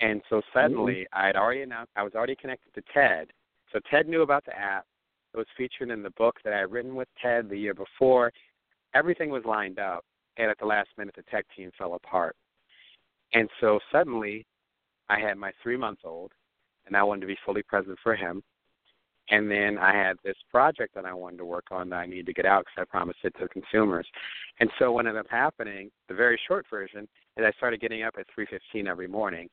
And 0.08 0.22
so 0.30 0.40
suddenly, 0.54 0.92
mm-hmm. 0.94 1.20
I 1.20 1.26
had 1.26 1.36
already 1.36 1.62
announced 1.62 1.92
I 1.96 2.02
was 2.02 2.14
already 2.14 2.36
connected 2.36 2.72
to 2.74 2.82
TED. 2.92 3.28
So 3.72 3.80
TED 3.90 4.08
knew 4.08 4.22
about 4.22 4.44
the 4.44 4.56
app. 4.58 4.86
It 5.34 5.36
was 5.36 5.46
featured 5.56 5.90
in 5.90 6.02
the 6.02 6.10
book 6.10 6.36
that 6.44 6.52
I 6.52 6.60
had 6.60 6.72
written 6.72 6.94
with 6.94 7.08
TED 7.20 7.48
the 7.48 7.56
year 7.56 7.74
before. 7.74 8.32
Everything 8.94 9.30
was 9.30 9.44
lined 9.44 9.78
up, 9.78 10.04
and 10.36 10.50
at 10.50 10.58
the 10.58 10.66
last 10.66 10.88
minute, 10.96 11.14
the 11.16 11.22
tech 11.30 11.46
team 11.56 11.70
fell 11.76 11.94
apart. 11.94 12.36
And 13.34 13.48
so 13.60 13.78
suddenly, 13.90 14.46
I 15.08 15.18
had 15.18 15.36
my 15.36 15.52
three 15.62 15.76
month 15.76 16.00
old, 16.04 16.32
and 16.86 16.96
I 16.96 17.02
wanted 17.02 17.22
to 17.22 17.26
be 17.26 17.38
fully 17.44 17.62
present 17.62 17.98
for 18.02 18.14
him. 18.14 18.42
And 19.30 19.50
then 19.50 19.78
I 19.78 19.94
had 19.94 20.16
this 20.24 20.36
project 20.50 20.94
that 20.94 21.06
I 21.06 21.14
wanted 21.14 21.38
to 21.38 21.44
work 21.44 21.66
on 21.70 21.88
that 21.90 21.96
I 21.96 22.06
needed 22.06 22.26
to 22.26 22.32
get 22.32 22.44
out 22.44 22.64
because 22.64 22.82
I 22.82 22.90
promised 22.90 23.20
it 23.22 23.34
to 23.38 23.48
consumers. 23.48 24.06
And 24.60 24.68
so 24.78 24.92
what 24.92 25.06
ended 25.06 25.20
up 25.20 25.30
happening, 25.30 25.90
the 26.08 26.14
very 26.14 26.38
short 26.48 26.66
version, 26.68 27.08
is 27.36 27.44
I 27.46 27.52
started 27.56 27.80
getting 27.80 28.02
up 28.02 28.14
at 28.18 28.26
3:15 28.36 28.86
every 28.88 29.06
morning 29.06 29.48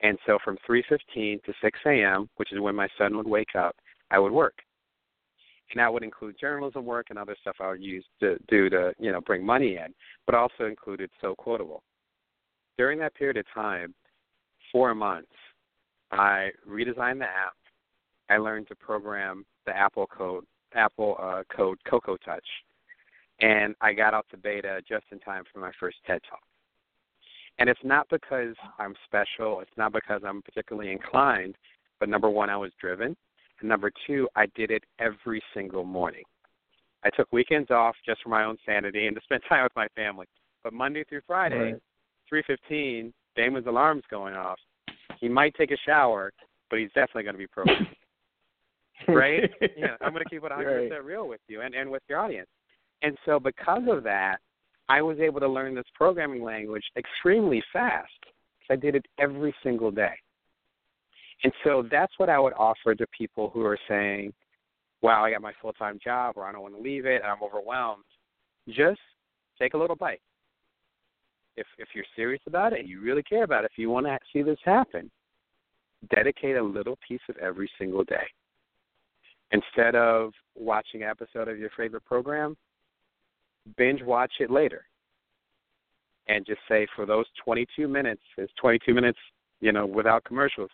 and 0.00 0.18
so 0.26 0.38
from 0.44 0.56
3:15 0.68 1.42
to 1.44 1.54
6 1.60 1.78
a.m., 1.86 2.28
which 2.36 2.52
is 2.52 2.60
when 2.60 2.74
my 2.74 2.88
son 2.96 3.16
would 3.16 3.26
wake 3.26 3.54
up, 3.56 3.76
I 4.10 4.18
would 4.18 4.32
work. 4.32 4.62
And 5.70 5.80
that 5.80 5.92
would 5.92 6.02
include 6.02 6.36
journalism 6.40 6.86
work 6.86 7.06
and 7.10 7.18
other 7.18 7.36
stuff 7.40 7.56
I 7.60 7.68
would 7.68 7.82
use 7.82 8.04
to 8.20 8.38
do 8.48 8.70
to, 8.70 8.94
you 8.98 9.12
know, 9.12 9.20
bring 9.20 9.44
money 9.44 9.76
in, 9.76 9.92
but 10.24 10.34
also 10.34 10.64
included 10.66 11.10
So 11.20 11.34
Quotable. 11.34 11.82
During 12.78 12.98
that 13.00 13.14
period 13.14 13.36
of 13.36 13.44
time, 13.54 13.94
four 14.72 14.94
months, 14.94 15.32
I 16.10 16.50
redesigned 16.68 17.18
the 17.18 17.24
app. 17.24 17.54
I 18.30 18.38
learned 18.38 18.68
to 18.68 18.74
program 18.76 19.44
the 19.66 19.76
Apple 19.76 20.06
code, 20.06 20.44
Apple 20.74 21.16
uh, 21.20 21.42
code 21.54 21.78
Cocoa 21.88 22.16
Touch, 22.18 22.46
and 23.40 23.74
I 23.80 23.92
got 23.92 24.14
out 24.14 24.26
to 24.30 24.36
beta 24.36 24.80
just 24.88 25.04
in 25.12 25.18
time 25.20 25.44
for 25.52 25.60
my 25.60 25.70
first 25.78 25.96
TED 26.06 26.20
Talk. 26.28 26.40
And 27.58 27.68
it's 27.68 27.80
not 27.82 28.08
because 28.08 28.54
I'm 28.78 28.94
special, 29.04 29.60
it's 29.60 29.76
not 29.76 29.92
because 29.92 30.22
I'm 30.24 30.42
particularly 30.42 30.92
inclined, 30.92 31.56
but 32.00 32.08
number 32.08 32.30
one, 32.30 32.50
I 32.50 32.56
was 32.56 32.70
driven. 32.80 33.16
And 33.60 33.68
number 33.68 33.90
two, 34.06 34.28
I 34.36 34.46
did 34.54 34.70
it 34.70 34.84
every 34.98 35.42
single 35.54 35.84
morning. 35.84 36.24
I 37.04 37.10
took 37.10 37.28
weekends 37.32 37.70
off 37.70 37.94
just 38.04 38.22
for 38.22 38.28
my 38.28 38.44
own 38.44 38.56
sanity 38.66 39.06
and 39.06 39.16
to 39.16 39.22
spend 39.22 39.42
time 39.48 39.62
with 39.62 39.76
my 39.76 39.88
family. 39.94 40.26
But 40.64 40.72
Monday 40.72 41.04
through 41.04 41.20
Friday, 41.26 41.74
three 42.28 42.42
fifteen, 42.46 43.12
Damon's 43.36 43.66
alarm's 43.66 44.02
going 44.10 44.34
off. 44.34 44.58
He 45.20 45.28
might 45.28 45.54
take 45.54 45.70
a 45.70 45.76
shower, 45.86 46.32
but 46.70 46.78
he's 46.78 46.88
definitely 46.88 47.22
going 47.24 47.34
to 47.34 47.38
be 47.38 47.46
programmed. 47.46 47.86
right? 49.08 49.50
Yeah, 49.76 49.96
I'm 50.00 50.12
going 50.12 50.24
to 50.24 50.30
keep 50.30 50.42
it 50.42 50.42
100 50.50 50.88
percent 50.88 51.04
real 51.04 51.28
with 51.28 51.40
you 51.48 51.60
and 51.60 51.74
and 51.74 51.90
with 51.90 52.02
your 52.08 52.18
audience. 52.18 52.48
And 53.02 53.16
so 53.24 53.38
because 53.38 53.82
of 53.88 54.02
that, 54.04 54.38
I 54.88 55.02
was 55.02 55.18
able 55.20 55.40
to 55.40 55.48
learn 55.48 55.74
this 55.74 55.86
programming 55.94 56.42
language 56.42 56.84
extremely 56.96 57.62
fast 57.72 58.10
because 58.20 58.70
I 58.70 58.76
did 58.76 58.96
it 58.96 59.06
every 59.18 59.54
single 59.62 59.90
day. 59.90 60.14
And 61.44 61.52
so 61.64 61.86
that's 61.90 62.12
what 62.18 62.28
I 62.28 62.38
would 62.38 62.52
offer 62.54 62.94
to 62.94 63.06
people 63.16 63.50
who 63.50 63.64
are 63.64 63.78
saying, 63.88 64.32
wow, 65.02 65.24
I 65.24 65.30
got 65.30 65.42
my 65.42 65.52
full 65.60 65.72
time 65.72 65.98
job 66.02 66.34
or 66.36 66.44
I 66.44 66.52
don't 66.52 66.62
want 66.62 66.74
to 66.74 66.80
leave 66.80 67.06
it 67.06 67.22
and 67.22 67.30
I'm 67.30 67.42
overwhelmed. 67.42 68.04
Just 68.68 69.00
take 69.60 69.74
a 69.74 69.78
little 69.78 69.96
bite. 69.96 70.20
If 71.56 71.66
if 71.78 71.88
you're 71.94 72.04
serious 72.16 72.42
about 72.46 72.72
it, 72.72 72.86
you 72.86 73.00
really 73.00 73.22
care 73.22 73.44
about 73.44 73.64
it, 73.64 73.70
if 73.72 73.78
you 73.78 73.90
want 73.90 74.06
to 74.06 74.18
see 74.32 74.42
this 74.42 74.58
happen, 74.64 75.10
dedicate 76.14 76.56
a 76.56 76.62
little 76.62 76.96
piece 77.06 77.20
of 77.28 77.36
every 77.38 77.70
single 77.78 78.04
day. 78.04 78.26
Instead 79.50 79.94
of 79.94 80.32
watching 80.54 81.02
an 81.02 81.08
episode 81.08 81.48
of 81.48 81.58
your 81.58 81.70
favorite 81.76 82.04
program, 82.04 82.56
binge 83.76 84.02
watch 84.02 84.32
it 84.40 84.50
later 84.50 84.84
and 86.28 86.44
just 86.46 86.60
say 86.68 86.86
for 86.94 87.06
those 87.06 87.24
22 87.42 87.88
minutes, 87.88 88.20
it's 88.36 88.52
22 88.60 88.94
minutes, 88.94 89.18
you 89.60 89.72
know, 89.72 89.86
without 89.86 90.24
commercials. 90.24 90.70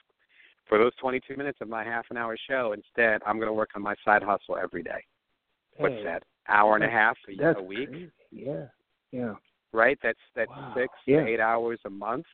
For 0.68 0.79
those 0.79 0.92
22 1.00 1.37
minutes 1.37 1.59
of 1.61 1.68
my 1.68 1.85
half 1.85 2.07
an 2.11 2.16
hour 2.16 2.37
show, 2.48 2.72
instead, 2.72 3.20
I'm 3.27 3.37
going 3.37 3.48
to 3.48 3.53
work 3.53 3.70
on 3.77 3.83
my 3.83 3.94
side 4.05 4.22
hustle 4.22 4.57
every 4.61 4.83
day. 4.83 5.05
What's 5.77 6.03
that? 6.05 6.22
Hour 6.48 6.77
and 6.77 6.85
a 6.85 6.88
half 6.88 7.16
a, 7.29 7.59
a 7.59 7.62
week? 7.62 7.90
Crazy. 7.90 8.11
Yeah, 8.31 8.66
yeah. 9.12 9.35
Right. 9.72 9.98
That's 10.03 10.18
that's 10.37 10.50
wow. 10.50 10.72
six 10.77 10.92
yeah. 11.07 11.20
to 11.20 11.27
eight 11.27 11.40
hours 11.40 11.81
a 11.85 11.90
month. 11.90 12.27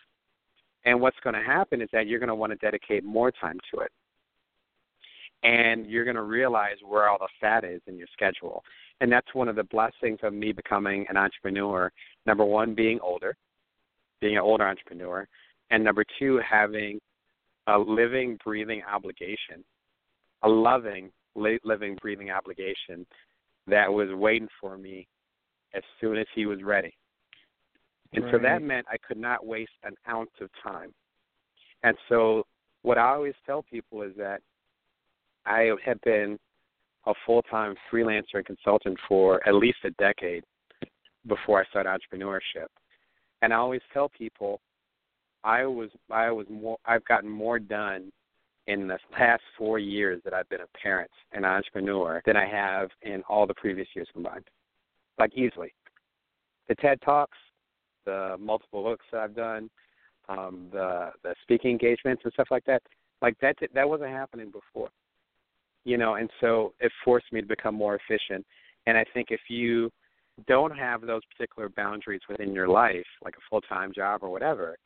And 0.84 1.00
what's 1.00 1.16
going 1.22 1.34
to 1.34 1.42
happen 1.42 1.80
is 1.80 1.88
that 1.92 2.06
you're 2.06 2.18
going 2.18 2.28
to 2.28 2.34
want 2.34 2.52
to 2.52 2.56
dedicate 2.56 3.04
more 3.04 3.30
time 3.30 3.58
to 3.72 3.80
it. 3.80 3.90
And 5.42 5.86
you're 5.86 6.04
going 6.04 6.16
to 6.16 6.22
realize 6.22 6.76
where 6.86 7.08
all 7.08 7.18
the 7.18 7.28
fat 7.40 7.64
is 7.64 7.80
in 7.86 7.96
your 7.96 8.08
schedule 8.12 8.62
and 9.00 9.10
that's 9.10 9.34
one 9.34 9.48
of 9.48 9.56
the 9.56 9.64
blessings 9.64 10.18
of 10.22 10.32
me 10.32 10.52
becoming 10.52 11.06
an 11.08 11.16
entrepreneur. 11.16 11.90
Number 12.26 12.44
one, 12.44 12.74
being 12.74 13.00
older, 13.02 13.36
being 14.20 14.36
an 14.36 14.42
older 14.42 14.66
entrepreneur, 14.66 15.26
and 15.70 15.82
number 15.82 16.04
two, 16.18 16.40
having 16.48 17.00
a 17.70 17.78
living, 17.78 18.38
breathing 18.44 18.82
obligation, 18.90 19.64
a 20.42 20.48
loving, 20.48 21.10
living, 21.34 21.96
breathing 22.00 22.30
obligation 22.30 23.06
that 23.66 23.92
was 23.92 24.08
waiting 24.12 24.48
for 24.60 24.76
me 24.76 25.06
as 25.74 25.82
soon 26.00 26.16
as 26.16 26.26
he 26.34 26.46
was 26.46 26.62
ready. 26.62 26.92
And 28.12 28.24
right. 28.24 28.34
so 28.34 28.38
that 28.38 28.62
meant 28.62 28.86
I 28.90 28.96
could 29.06 29.18
not 29.18 29.46
waste 29.46 29.70
an 29.84 29.94
ounce 30.08 30.30
of 30.40 30.48
time. 30.62 30.92
And 31.82 31.96
so 32.08 32.44
what 32.82 32.98
I 32.98 33.12
always 33.12 33.34
tell 33.46 33.62
people 33.62 34.02
is 34.02 34.12
that 34.16 34.40
I 35.46 35.70
have 35.84 36.00
been 36.02 36.38
a 37.06 37.12
full 37.24 37.42
time 37.42 37.74
freelancer 37.92 38.34
and 38.34 38.44
consultant 38.44 38.98
for 39.08 39.46
at 39.46 39.54
least 39.54 39.78
a 39.84 39.90
decade 39.90 40.44
before 41.26 41.60
I 41.60 41.64
started 41.66 41.88
entrepreneurship. 41.88 42.66
And 43.42 43.52
I 43.52 43.56
always 43.56 43.80
tell 43.92 44.08
people 44.08 44.60
I 45.44 45.64
was 45.64 45.90
I 46.10 46.30
was 46.30 46.46
more 46.50 46.78
I've 46.84 47.04
gotten 47.04 47.28
more 47.28 47.58
done 47.58 48.12
in 48.66 48.86
the 48.86 48.98
past 49.12 49.42
four 49.56 49.78
years 49.78 50.20
that 50.24 50.34
I've 50.34 50.48
been 50.48 50.60
a 50.60 50.78
parent 50.78 51.10
and 51.32 51.44
entrepreneur 51.44 52.22
than 52.26 52.36
I 52.36 52.46
have 52.46 52.90
in 53.02 53.22
all 53.28 53.46
the 53.46 53.54
previous 53.54 53.88
years 53.94 54.08
combined. 54.12 54.44
Like 55.18 55.36
easily. 55.36 55.72
The 56.68 56.74
TED 56.76 57.00
Talks, 57.02 57.38
the 58.04 58.36
multiple 58.38 58.84
books 58.84 59.04
that 59.10 59.20
I've 59.22 59.34
done, 59.34 59.70
um, 60.28 60.68
the 60.72 61.10
the 61.22 61.34
speaking 61.42 61.72
engagements 61.72 62.22
and 62.24 62.32
stuff 62.32 62.48
like 62.50 62.64
that, 62.66 62.82
like 63.22 63.38
that 63.40 63.56
that 63.74 63.88
wasn't 63.88 64.10
happening 64.10 64.50
before 64.50 64.90
you 65.84 65.96
know, 65.96 66.14
and 66.14 66.30
so 66.40 66.74
it 66.80 66.92
forced 67.04 67.32
me 67.32 67.40
to 67.40 67.46
become 67.46 67.74
more 67.74 67.96
efficient. 67.96 68.44
And 68.86 68.96
I 68.96 69.04
think 69.14 69.28
if 69.30 69.40
you 69.48 69.90
don't 70.46 70.76
have 70.76 71.02
those 71.02 71.22
particular 71.36 71.68
boundaries 71.68 72.20
within 72.28 72.52
your 72.52 72.68
life, 72.68 73.06
like 73.24 73.34
a 73.34 73.44
full 73.48 73.60
time 73.62 73.92
job 73.94 74.22
or 74.22 74.30
whatever, 74.30 74.76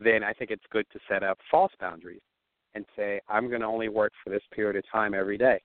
then 0.00 0.22
I 0.22 0.32
think 0.32 0.50
it's 0.50 0.64
good 0.70 0.86
to 0.92 1.00
set 1.08 1.22
up 1.22 1.38
false 1.50 1.72
boundaries 1.80 2.20
and 2.74 2.84
say, 2.96 3.20
I'm 3.28 3.48
going 3.48 3.60
to 3.60 3.66
only 3.66 3.88
work 3.88 4.12
for 4.22 4.30
this 4.30 4.42
period 4.54 4.76
of 4.76 4.84
time 4.90 5.14
every 5.14 5.38
day. 5.38 5.60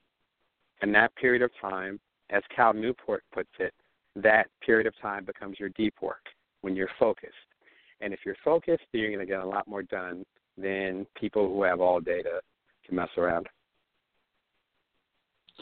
And 0.81 0.93
that 0.95 1.15
period 1.15 1.41
of 1.41 1.51
time, 1.61 1.99
as 2.29 2.41
Cal 2.55 2.73
Newport 2.73 3.23
puts 3.33 3.49
it, 3.59 3.73
that 4.15 4.47
period 4.65 4.87
of 4.87 4.93
time 5.01 5.25
becomes 5.25 5.59
your 5.59 5.69
deep 5.69 5.95
work 6.01 6.25
when 6.61 6.75
you're 6.75 6.89
focused. 6.99 7.33
And 8.01 8.13
if 8.13 8.19
you're 8.25 8.35
focused, 8.43 8.83
you're 8.91 9.09
going 9.09 9.19
to 9.19 9.25
get 9.25 9.41
a 9.41 9.47
lot 9.47 9.67
more 9.67 9.83
done 9.83 10.25
than 10.57 11.05
people 11.19 11.47
who 11.47 11.63
have 11.63 11.79
all 11.81 11.99
day 11.99 12.21
to, 12.21 12.41
to 12.87 12.93
mess 12.93 13.09
around. 13.17 13.47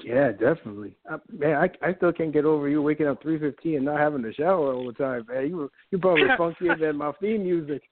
Yeah, 0.04 0.32
definitely. 0.32 0.96
Uh, 1.10 1.18
man, 1.32 1.56
I 1.56 1.70
I 1.86 1.94
still 1.96 2.14
can't 2.14 2.32
get 2.32 2.46
over 2.46 2.70
you 2.70 2.82
waking 2.82 3.08
up 3.08 3.22
three 3.22 3.38
fifteen 3.38 3.76
and 3.76 3.86
not 3.86 4.00
having 4.00 4.24
to 4.24 4.34
shower 4.34 4.74
all 4.74 4.88
the 4.88 4.94
time. 4.94 5.26
Man, 5.28 5.48
you 5.48 5.72
you 5.92 6.00
probably 6.00 6.24
funkier 6.40 6.80
than 6.80 6.98
my 6.98 7.12
theme 7.20 7.44
music. 7.44 7.84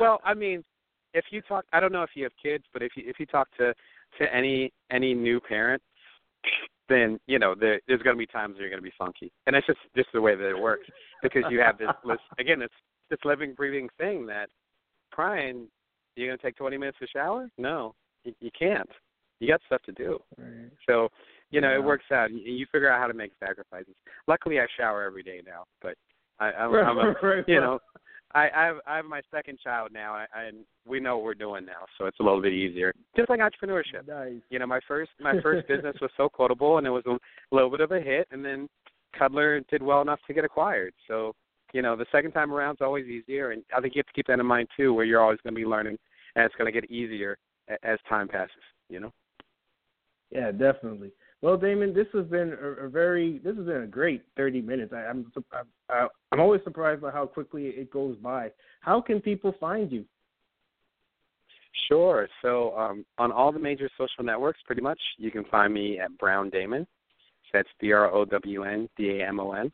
Well, 0.00 0.20
I 0.24 0.34
mean, 0.34 0.64
if 1.14 1.24
you 1.30 1.40
talk, 1.42 1.64
I 1.72 1.80
don't 1.80 1.92
know 1.92 2.02
if 2.02 2.10
you 2.14 2.24
have 2.24 2.32
kids, 2.42 2.64
but 2.72 2.82
if 2.82 2.92
you 2.96 3.04
if 3.06 3.18
you 3.18 3.26
talk 3.26 3.48
to 3.58 3.74
to 4.18 4.34
any 4.34 4.72
any 4.90 5.14
new 5.14 5.40
parent, 5.40 5.82
then 6.88 7.18
you 7.26 7.38
know 7.38 7.54
there, 7.58 7.80
there's 7.88 8.02
going 8.02 8.16
to 8.16 8.18
be 8.18 8.26
times 8.26 8.54
where 8.54 8.62
you're 8.62 8.70
going 8.70 8.82
to 8.82 8.88
be 8.88 8.94
funky, 8.98 9.32
and 9.46 9.56
it's 9.56 9.66
just 9.66 9.78
just 9.96 10.08
the 10.12 10.20
way 10.20 10.36
that 10.36 10.48
it 10.48 10.58
works 10.58 10.86
because 11.22 11.44
you 11.50 11.60
have 11.60 11.78
this 11.78 11.88
list 12.04 12.22
again. 12.38 12.62
It's 12.62 12.74
this 13.08 13.18
living, 13.24 13.54
breathing 13.54 13.88
thing 13.98 14.26
that 14.26 14.48
crying. 15.12 15.68
You're 16.16 16.28
going 16.28 16.38
to 16.38 16.42
take 16.42 16.56
20 16.56 16.76
minutes 16.76 16.98
to 17.00 17.06
shower? 17.06 17.48
No, 17.56 17.94
you, 18.24 18.34
you 18.40 18.50
can't. 18.58 18.88
You 19.38 19.48
got 19.48 19.60
stuff 19.66 19.80
to 19.82 19.92
do. 19.92 20.18
Right. 20.36 20.70
So 20.86 21.08
you 21.50 21.60
know 21.60 21.70
yeah. 21.70 21.76
it 21.76 21.84
works 21.84 22.04
out. 22.12 22.30
You, 22.30 22.40
you 22.40 22.66
figure 22.70 22.90
out 22.90 23.00
how 23.00 23.06
to 23.06 23.14
make 23.14 23.32
sacrifices. 23.40 23.94
Luckily, 24.26 24.60
I 24.60 24.66
shower 24.76 25.04
every 25.04 25.22
day 25.22 25.40
now, 25.46 25.64
but 25.80 25.94
I, 26.38 26.52
I'm, 26.52 26.74
I'm 26.74 26.98
a, 26.98 27.14
right. 27.22 27.44
you 27.46 27.60
know 27.60 27.78
I, 28.34 28.48
I 28.54 28.64
have 28.66 28.76
I 28.86 28.96
have 28.96 29.04
my 29.04 29.22
second 29.30 29.58
child 29.62 29.90
now, 29.92 30.14
and 30.16 30.26
I, 30.34 30.42
and 30.44 30.58
we 30.86 31.00
know 31.00 31.16
what 31.16 31.24
we're 31.24 31.34
doing 31.34 31.64
now, 31.64 31.86
so 31.98 32.06
it's 32.06 32.20
a 32.20 32.22
little 32.22 32.40
bit 32.40 32.52
easier. 32.52 32.92
Just 33.16 33.28
like 33.28 33.40
entrepreneurship. 33.40 34.06
Nice. 34.06 34.40
You 34.50 34.58
know, 34.60 34.66
my 34.66 34.80
first 34.86 35.10
my 35.20 35.34
first 35.42 35.66
business 35.66 35.96
was 36.00 36.10
so 36.16 36.28
quotable, 36.28 36.78
and 36.78 36.86
it 36.86 36.90
was 36.90 37.04
a 37.06 37.18
little 37.54 37.70
bit 37.70 37.80
of 37.80 37.90
a 37.92 38.00
hit, 38.00 38.28
and 38.30 38.44
then 38.44 38.68
Cuddlr 39.18 39.66
did 39.68 39.82
well 39.82 40.00
enough 40.00 40.20
to 40.26 40.34
get 40.34 40.44
acquired. 40.44 40.94
So, 41.08 41.34
you 41.72 41.82
know, 41.82 41.96
the 41.96 42.06
second 42.12 42.32
time 42.32 42.52
around 42.52 42.74
is 42.74 42.82
always 42.82 43.06
easier, 43.06 43.50
and 43.50 43.62
I 43.76 43.80
think 43.80 43.94
you 43.94 44.00
have 44.00 44.06
to 44.06 44.12
keep 44.12 44.28
that 44.28 44.38
in 44.38 44.46
mind 44.46 44.68
too, 44.76 44.94
where 44.94 45.04
you're 45.04 45.22
always 45.22 45.40
going 45.42 45.54
to 45.54 45.60
be 45.60 45.66
learning, 45.66 45.98
and 46.36 46.44
it's 46.44 46.54
going 46.54 46.72
to 46.72 46.80
get 46.80 46.90
easier 46.90 47.36
as 47.82 47.98
time 48.08 48.28
passes. 48.28 48.54
You 48.88 49.00
know. 49.00 49.12
Yeah, 50.30 50.52
definitely. 50.52 51.10
Well, 51.42 51.56
Damon, 51.56 51.94
this 51.94 52.06
has 52.12 52.26
been 52.26 52.56
a, 52.60 52.84
a 52.84 52.88
very 52.88 53.38
this 53.38 53.56
has 53.56 53.64
been 53.64 53.82
a 53.82 53.86
great 53.86 54.22
thirty 54.36 54.60
minutes. 54.60 54.92
I, 54.94 55.06
I'm 55.06 55.32
I, 55.88 56.06
I'm 56.32 56.40
always 56.40 56.60
surprised 56.64 57.00
by 57.00 57.10
how 57.10 57.26
quickly 57.26 57.68
it 57.68 57.90
goes 57.90 58.16
by. 58.16 58.50
How 58.80 59.00
can 59.00 59.20
people 59.20 59.54
find 59.58 59.90
you? 59.90 60.04
Sure. 61.88 62.28
So 62.42 62.76
um, 62.76 63.04
on 63.18 63.32
all 63.32 63.52
the 63.52 63.58
major 63.58 63.88
social 63.96 64.22
networks, 64.22 64.60
pretty 64.66 64.82
much, 64.82 65.00
you 65.16 65.30
can 65.30 65.44
find 65.44 65.72
me 65.72 65.98
at 65.98 66.16
Brown 66.18 66.50
Damon. 66.50 66.86
That's 67.52 67.68
B 67.80 67.92
R 67.92 68.12
O 68.12 68.24
W 68.24 68.64
N 68.64 68.88
D 68.96 69.20
A 69.20 69.28
M 69.28 69.40
O 69.40 69.52
N. 69.52 69.72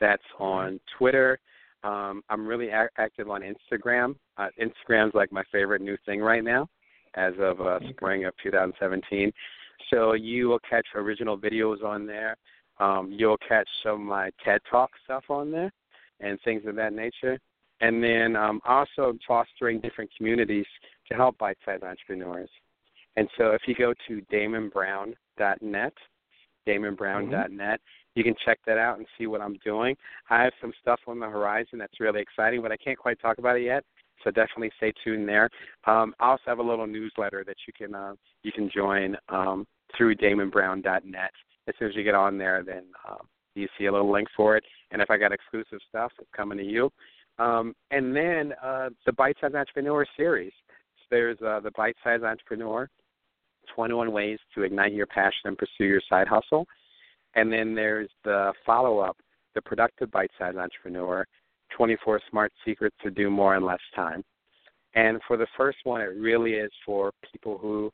That's 0.00 0.22
on 0.38 0.80
Twitter. 0.98 1.38
Um, 1.84 2.22
I'm 2.28 2.46
really 2.46 2.68
a- 2.68 2.88
active 2.98 3.30
on 3.30 3.42
Instagram. 3.42 4.16
Uh, 4.36 4.48
Instagram's 4.60 5.14
like 5.14 5.30
my 5.30 5.42
favorite 5.52 5.82
new 5.82 5.96
thing 6.04 6.20
right 6.20 6.42
now, 6.42 6.68
as 7.14 7.32
of 7.38 7.60
uh, 7.60 7.78
spring 7.90 8.24
of 8.24 8.34
2017. 8.42 9.32
So 9.92 10.14
you 10.14 10.48
will 10.48 10.60
catch 10.60 10.86
original 10.94 11.36
videos 11.36 11.84
on 11.84 12.06
there. 12.06 12.36
Um, 12.78 13.12
you'll 13.12 13.38
catch 13.46 13.68
some 13.82 13.94
of 13.94 14.00
my 14.00 14.30
TED 14.44 14.60
Talk 14.70 14.90
stuff 15.04 15.24
on 15.28 15.50
there 15.50 15.70
and 16.20 16.38
things 16.44 16.62
of 16.66 16.76
that 16.76 16.92
nature. 16.92 17.38
And 17.80 18.02
then 18.02 18.36
um, 18.36 18.60
also 18.66 19.16
fostering 19.26 19.80
different 19.80 20.10
communities 20.16 20.66
to 21.08 21.14
help 21.14 21.38
bite-sized 21.38 21.82
entrepreneurs. 21.82 22.50
And 23.16 23.28
so 23.36 23.50
if 23.50 23.62
you 23.66 23.74
go 23.74 23.94
to 24.06 24.22
damonbrown.net, 24.32 25.92
damonbrown.net, 26.68 27.50
mm-hmm. 27.50 27.74
you 28.14 28.24
can 28.24 28.34
check 28.44 28.58
that 28.66 28.78
out 28.78 28.98
and 28.98 29.06
see 29.18 29.26
what 29.26 29.40
I'm 29.40 29.58
doing. 29.64 29.96
I 30.28 30.42
have 30.42 30.52
some 30.60 30.72
stuff 30.80 31.00
on 31.06 31.18
the 31.18 31.26
horizon 31.26 31.78
that's 31.78 32.00
really 32.00 32.20
exciting, 32.20 32.62
but 32.62 32.70
I 32.70 32.76
can't 32.76 32.98
quite 32.98 33.20
talk 33.20 33.38
about 33.38 33.56
it 33.56 33.64
yet. 33.64 33.84
So 34.22 34.30
definitely 34.30 34.70
stay 34.76 34.92
tuned 35.02 35.26
there. 35.26 35.48
Um, 35.86 36.14
I 36.20 36.30
also 36.32 36.42
have 36.46 36.58
a 36.58 36.62
little 36.62 36.86
newsletter 36.86 37.42
that 37.46 37.56
you 37.66 37.72
can 37.72 37.94
uh, 37.94 38.14
you 38.42 38.52
can 38.52 38.70
join 38.70 39.16
um, 39.30 39.66
through 39.96 40.16
DamonBrown.net. 40.16 41.30
As 41.68 41.74
soon 41.78 41.88
as 41.88 41.96
you 41.96 42.02
get 42.02 42.14
on 42.14 42.38
there, 42.38 42.62
then 42.64 42.84
um, 43.08 43.28
you 43.54 43.68
see 43.78 43.86
a 43.86 43.92
little 43.92 44.10
link 44.10 44.28
for 44.36 44.56
it. 44.56 44.64
And 44.90 45.00
if 45.00 45.10
I 45.10 45.16
got 45.16 45.32
exclusive 45.32 45.78
stuff, 45.88 46.12
it's 46.18 46.30
coming 46.36 46.58
to 46.58 46.64
you. 46.64 46.90
Um, 47.38 47.74
and 47.90 48.14
then 48.14 48.52
uh, 48.62 48.90
the 49.06 49.12
Bite 49.12 49.36
Size 49.40 49.54
Entrepreneur 49.54 50.06
series. 50.16 50.52
So 50.98 51.04
there's 51.10 51.38
uh, 51.40 51.60
the 51.60 51.70
Bite 51.76 51.96
Size 52.04 52.22
Entrepreneur, 52.22 52.88
21 53.74 54.12
ways 54.12 54.38
to 54.54 54.62
ignite 54.62 54.92
your 54.92 55.06
passion 55.06 55.46
and 55.46 55.58
pursue 55.58 55.84
your 55.84 56.02
side 56.08 56.28
hustle. 56.28 56.66
And 57.34 57.52
then 57.52 57.74
there's 57.74 58.10
the 58.24 58.52
follow 58.66 58.98
up, 58.98 59.16
the 59.54 59.62
Productive 59.62 60.10
Bite 60.10 60.30
Size 60.38 60.56
Entrepreneur, 60.56 61.24
24 61.76 62.20
Smart 62.30 62.52
Secrets 62.64 62.96
to 63.02 63.10
Do 63.10 63.30
More 63.30 63.56
in 63.56 63.64
Less 63.64 63.78
Time. 63.94 64.22
And 64.94 65.20
for 65.26 65.36
the 65.36 65.46
first 65.56 65.78
one, 65.84 66.00
it 66.00 66.16
really 66.16 66.54
is 66.54 66.72
for 66.84 67.12
people 67.32 67.58
who 67.58 67.90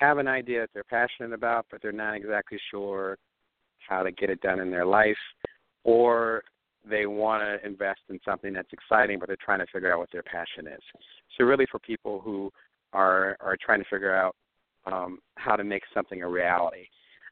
have 0.00 0.18
an 0.18 0.28
idea 0.28 0.60
that 0.62 0.70
they're 0.72 0.84
passionate 0.84 1.32
about, 1.32 1.66
but 1.70 1.82
they're 1.82 1.92
not 1.92 2.16
exactly 2.16 2.58
sure 2.70 3.16
how 3.88 4.02
to 4.02 4.12
get 4.12 4.30
it 4.30 4.40
done 4.40 4.60
in 4.60 4.70
their 4.70 4.86
life, 4.86 5.16
or 5.84 6.42
they 6.88 7.06
want 7.06 7.42
to 7.42 7.66
invest 7.66 8.00
in 8.08 8.18
something 8.24 8.52
that's 8.52 8.72
exciting, 8.72 9.18
but 9.18 9.28
they're 9.28 9.36
trying 9.42 9.60
to 9.60 9.66
figure 9.72 9.92
out 9.92 9.98
what 9.98 10.10
their 10.12 10.22
passion 10.22 10.66
is. 10.66 10.80
So, 11.36 11.44
really, 11.44 11.66
for 11.70 11.78
people 11.78 12.20
who 12.20 12.50
are 12.92 13.36
are 13.40 13.56
trying 13.60 13.80
to 13.80 13.88
figure 13.90 14.14
out 14.14 14.34
um, 14.86 15.18
how 15.36 15.56
to 15.56 15.64
make 15.64 15.82
something 15.92 16.22
a 16.22 16.28
reality. 16.28 16.86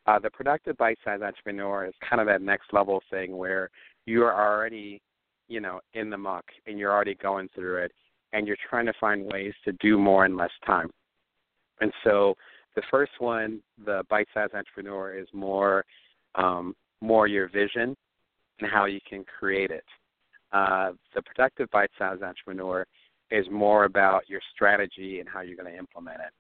Uh, 0.07 0.19
the 0.19 0.31
productive 0.31 0.77
bite-sized 0.79 1.23
entrepreneur 1.23 1.87
is 1.87 1.95
kind 2.09 2.21
of 2.21 2.27
that 2.27 2.43
next 2.43 2.73
level 2.73 3.01
thing 3.11 3.37
where 3.37 3.71
you 4.05 4.25
are 4.25 4.35
already, 4.35 5.01
you 5.49 5.61
know, 5.61 5.81
in 5.95 6.11
the 6.11 6.19
muck 6.19 6.45
and 6.67 6.79
you're 6.79 6.91
already 6.91 7.15
going 7.15 7.49
through 7.55 7.77
it, 7.77 7.93
and 8.33 8.47
you're 8.47 8.57
trying 8.69 8.87
to 8.87 8.93
find 9.01 9.25
ways 9.27 9.53
to 9.65 9.73
do 9.81 9.99
more 9.99 10.27
in 10.27 10.37
less 10.37 10.51
time. 10.67 10.91
And 11.81 11.93
so 12.05 12.35
the 12.75 12.83
first 12.91 13.13
one, 13.19 13.61
the 13.85 14.03
bite-sized 14.09 14.55
entrepreneur, 14.55 15.15
is 15.15 15.29
more 15.33 15.85
um, 16.35 16.75
more 17.01 17.27
your 17.27 17.49
vision 17.49 17.97
and 18.61 18.71
how 18.71 18.85
you 18.87 19.01
can 19.09 19.25
create 19.25 19.71
it. 19.71 19.85
Uh, 20.53 20.93
the 21.15 21.23
productive 21.23 21.69
bite-sized 21.71 22.23
entrepreneur 22.23 22.87
is 23.31 23.47
more 23.51 23.85
about 23.85 24.29
your 24.29 24.41
strategy 24.55 25.21
and 25.21 25.29
how 25.29 25.41
you're 25.41 25.57
going 25.57 25.71
to 25.71 25.79
implement 25.79 26.21
it. 26.21 26.33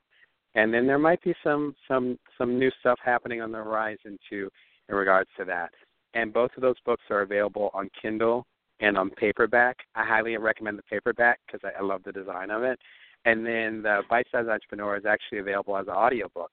And 0.54 0.72
then 0.72 0.86
there 0.86 0.98
might 0.98 1.22
be 1.22 1.34
some 1.42 1.74
some 1.88 2.18
some 2.36 2.58
new 2.58 2.70
stuff 2.80 2.98
happening 3.02 3.40
on 3.40 3.52
the 3.52 3.58
horizon 3.58 4.18
too 4.28 4.50
in 4.88 4.94
regards 4.94 5.30
to 5.38 5.44
that. 5.46 5.70
And 6.14 6.32
both 6.32 6.50
of 6.56 6.62
those 6.62 6.76
books 6.84 7.04
are 7.10 7.22
available 7.22 7.70
on 7.72 7.88
Kindle 8.00 8.46
and 8.80 8.98
on 8.98 9.10
paperback. 9.10 9.78
I 9.94 10.04
highly 10.04 10.36
recommend 10.36 10.78
the 10.78 10.82
paperback 10.82 11.40
because 11.46 11.60
I, 11.64 11.80
I 11.80 11.82
love 11.82 12.02
the 12.04 12.12
design 12.12 12.50
of 12.50 12.62
it. 12.62 12.78
And 13.24 13.46
then 13.46 13.82
the 13.82 14.02
Bite 14.10 14.26
Size 14.32 14.46
Entrepreneur 14.48 14.96
is 14.96 15.04
actually 15.06 15.38
available 15.38 15.76
as 15.76 15.86
an 15.86 15.94
audiobook. 15.94 16.50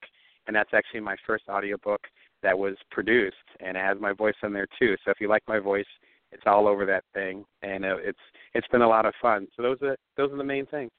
And 0.47 0.55
that's 0.55 0.73
actually 0.73 1.01
my 1.01 1.15
first 1.25 1.45
audiobook 1.49 2.01
that 2.41 2.57
was 2.57 2.75
produced 2.91 3.35
and 3.59 3.75
it 3.75 3.81
has 3.81 3.97
my 3.99 4.13
voice 4.13 4.35
on 4.43 4.53
there 4.53 4.67
too. 4.79 4.95
So 5.03 5.11
if 5.11 5.19
you 5.19 5.27
like 5.27 5.43
my 5.47 5.59
voice, 5.59 5.85
it's 6.31 6.43
all 6.45 6.67
over 6.67 6.85
that 6.85 7.03
thing 7.13 7.43
and 7.61 7.83
uh, 7.83 7.97
it's 7.97 8.19
it's 8.53 8.67
been 8.67 8.81
a 8.81 8.87
lot 8.87 9.05
of 9.05 9.13
fun. 9.21 9.47
So 9.55 9.63
those 9.63 9.77
are 9.81 9.97
those 10.15 10.31
are 10.31 10.37
the 10.37 10.43
main 10.43 10.65
things. 10.67 10.91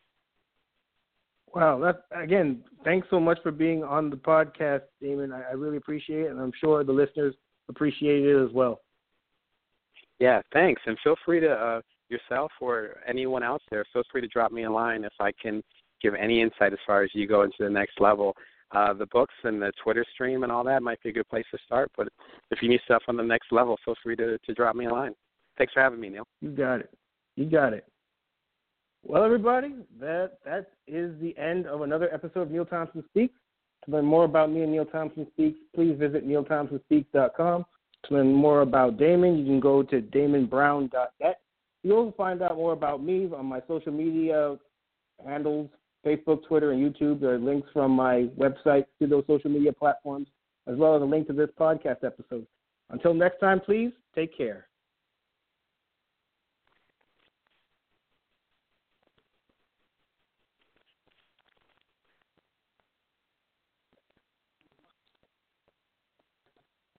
Wow, 1.55 1.79
that 1.81 2.05
again, 2.15 2.63
thanks 2.85 3.09
so 3.11 3.19
much 3.19 3.39
for 3.43 3.51
being 3.51 3.83
on 3.83 4.11
the 4.11 4.17
podcast, 4.17 4.83
Damon. 5.01 5.33
I, 5.33 5.43
I 5.43 5.53
really 5.53 5.79
appreciate 5.79 6.27
it 6.27 6.31
and 6.31 6.41
I'm 6.41 6.53
sure 6.61 6.85
the 6.85 6.93
listeners 6.93 7.35
appreciate 7.69 8.25
it 8.25 8.45
as 8.45 8.53
well. 8.53 8.83
Yeah, 10.19 10.43
thanks. 10.53 10.83
And 10.87 10.97
feel 11.03 11.17
free 11.25 11.41
to 11.41 11.51
uh 11.51 11.81
yourself 12.11 12.51
or 12.61 12.97
anyone 13.07 13.43
else 13.43 13.63
there, 13.71 13.85
feel 13.93 14.03
free 14.11 14.21
to 14.21 14.29
drop 14.29 14.53
me 14.53 14.65
a 14.65 14.71
line 14.71 15.05
if 15.05 15.13
I 15.21 15.33
can 15.41 15.63
give 16.03 16.15
any 16.15 16.41
insight 16.41 16.73
as 16.73 16.79
far 16.87 17.03
as 17.03 17.11
you 17.15 17.27
go 17.27 17.43
into 17.43 17.57
the 17.61 17.71
next 17.71 18.01
level. 18.01 18.35
Uh, 18.73 18.93
the 18.93 19.07
books 19.07 19.35
and 19.43 19.61
the 19.61 19.73
Twitter 19.83 20.05
stream 20.15 20.45
and 20.45 20.53
all 20.53 20.63
that 20.63 20.83
might 20.83 21.03
be 21.03 21.11
a 21.11 21.13
good 21.13 21.29
place 21.29 21.45
to 21.51 21.59
start. 21.67 21.91
But 21.97 22.09
if 22.51 22.63
you 22.63 22.69
need 22.69 22.81
stuff 22.85 23.03
on 23.09 23.17
the 23.17 23.23
next 23.23 23.51
level, 23.51 23.77
feel 23.85 23.97
free 24.03 24.17
to, 24.17 24.39
to 24.39 24.55
drop 24.55 24.77
me 24.77 24.87
a 24.87 24.93
line. 24.93 25.13
Thanks 25.59 25.73
for 25.73 25.81
having 25.81 26.01
me, 26.01 26.09
Neil. 26.09 26.27
You 26.41 26.51
got 26.51 26.81
it. 26.81 26.91
You 27.37 27.47
got 27.47 27.73
it. 27.73 27.85
Well, 29.03 29.25
everybody, 29.25 29.75
that 29.99 30.39
that 30.45 30.71
is 30.87 31.19
the 31.21 31.37
end 31.39 31.67
of 31.67 31.81
another 31.81 32.13
episode 32.13 32.43
of 32.43 32.51
Neil 32.51 32.65
Thompson 32.65 33.03
Speaks. 33.09 33.35
To 33.87 33.93
learn 33.93 34.05
more 34.05 34.25
about 34.25 34.51
me 34.51 34.63
and 34.63 34.71
Neil 34.71 34.85
Thompson 34.85 35.27
Speaks, 35.33 35.59
please 35.75 35.97
visit 35.99 36.27
neilthompsonspeaks.com. 36.29 37.65
To 38.05 38.15
learn 38.15 38.33
more 38.33 38.61
about 38.61 38.99
Damon, 38.99 39.39
you 39.39 39.45
can 39.45 39.61
go 39.61 39.83
to 39.83 40.01
damonbrown.net. 40.01 41.41
You'll 41.83 42.13
find 42.13 42.43
out 42.43 42.57
more 42.57 42.73
about 42.73 43.03
me 43.03 43.29
on 43.35 43.47
my 43.47 43.63
social 43.67 43.93
media 43.93 44.59
handles, 45.27 45.69
Facebook, 46.05 46.45
Twitter, 46.47 46.73
and 46.73 46.95
YouTube. 46.95 47.21
There 47.21 47.35
are 47.35 47.39
links 47.39 47.69
from 47.73 47.93
my 47.93 48.29
website 48.39 48.85
to 49.01 49.07
those 49.07 49.25
social 49.27 49.51
media 49.51 49.73
platforms, 49.73 50.29
as 50.67 50.77
well 50.77 50.97
as 50.97 51.03
a 51.03 51.05
link 51.05 51.27
to 51.29 51.33
this 51.33 51.51
podcast 51.59 52.05
episode. 52.05 52.47
Until 52.91 53.15
next 53.15 53.39
time, 53.41 53.61
please 53.61 53.93
take 54.15 54.37
care. 54.37 54.67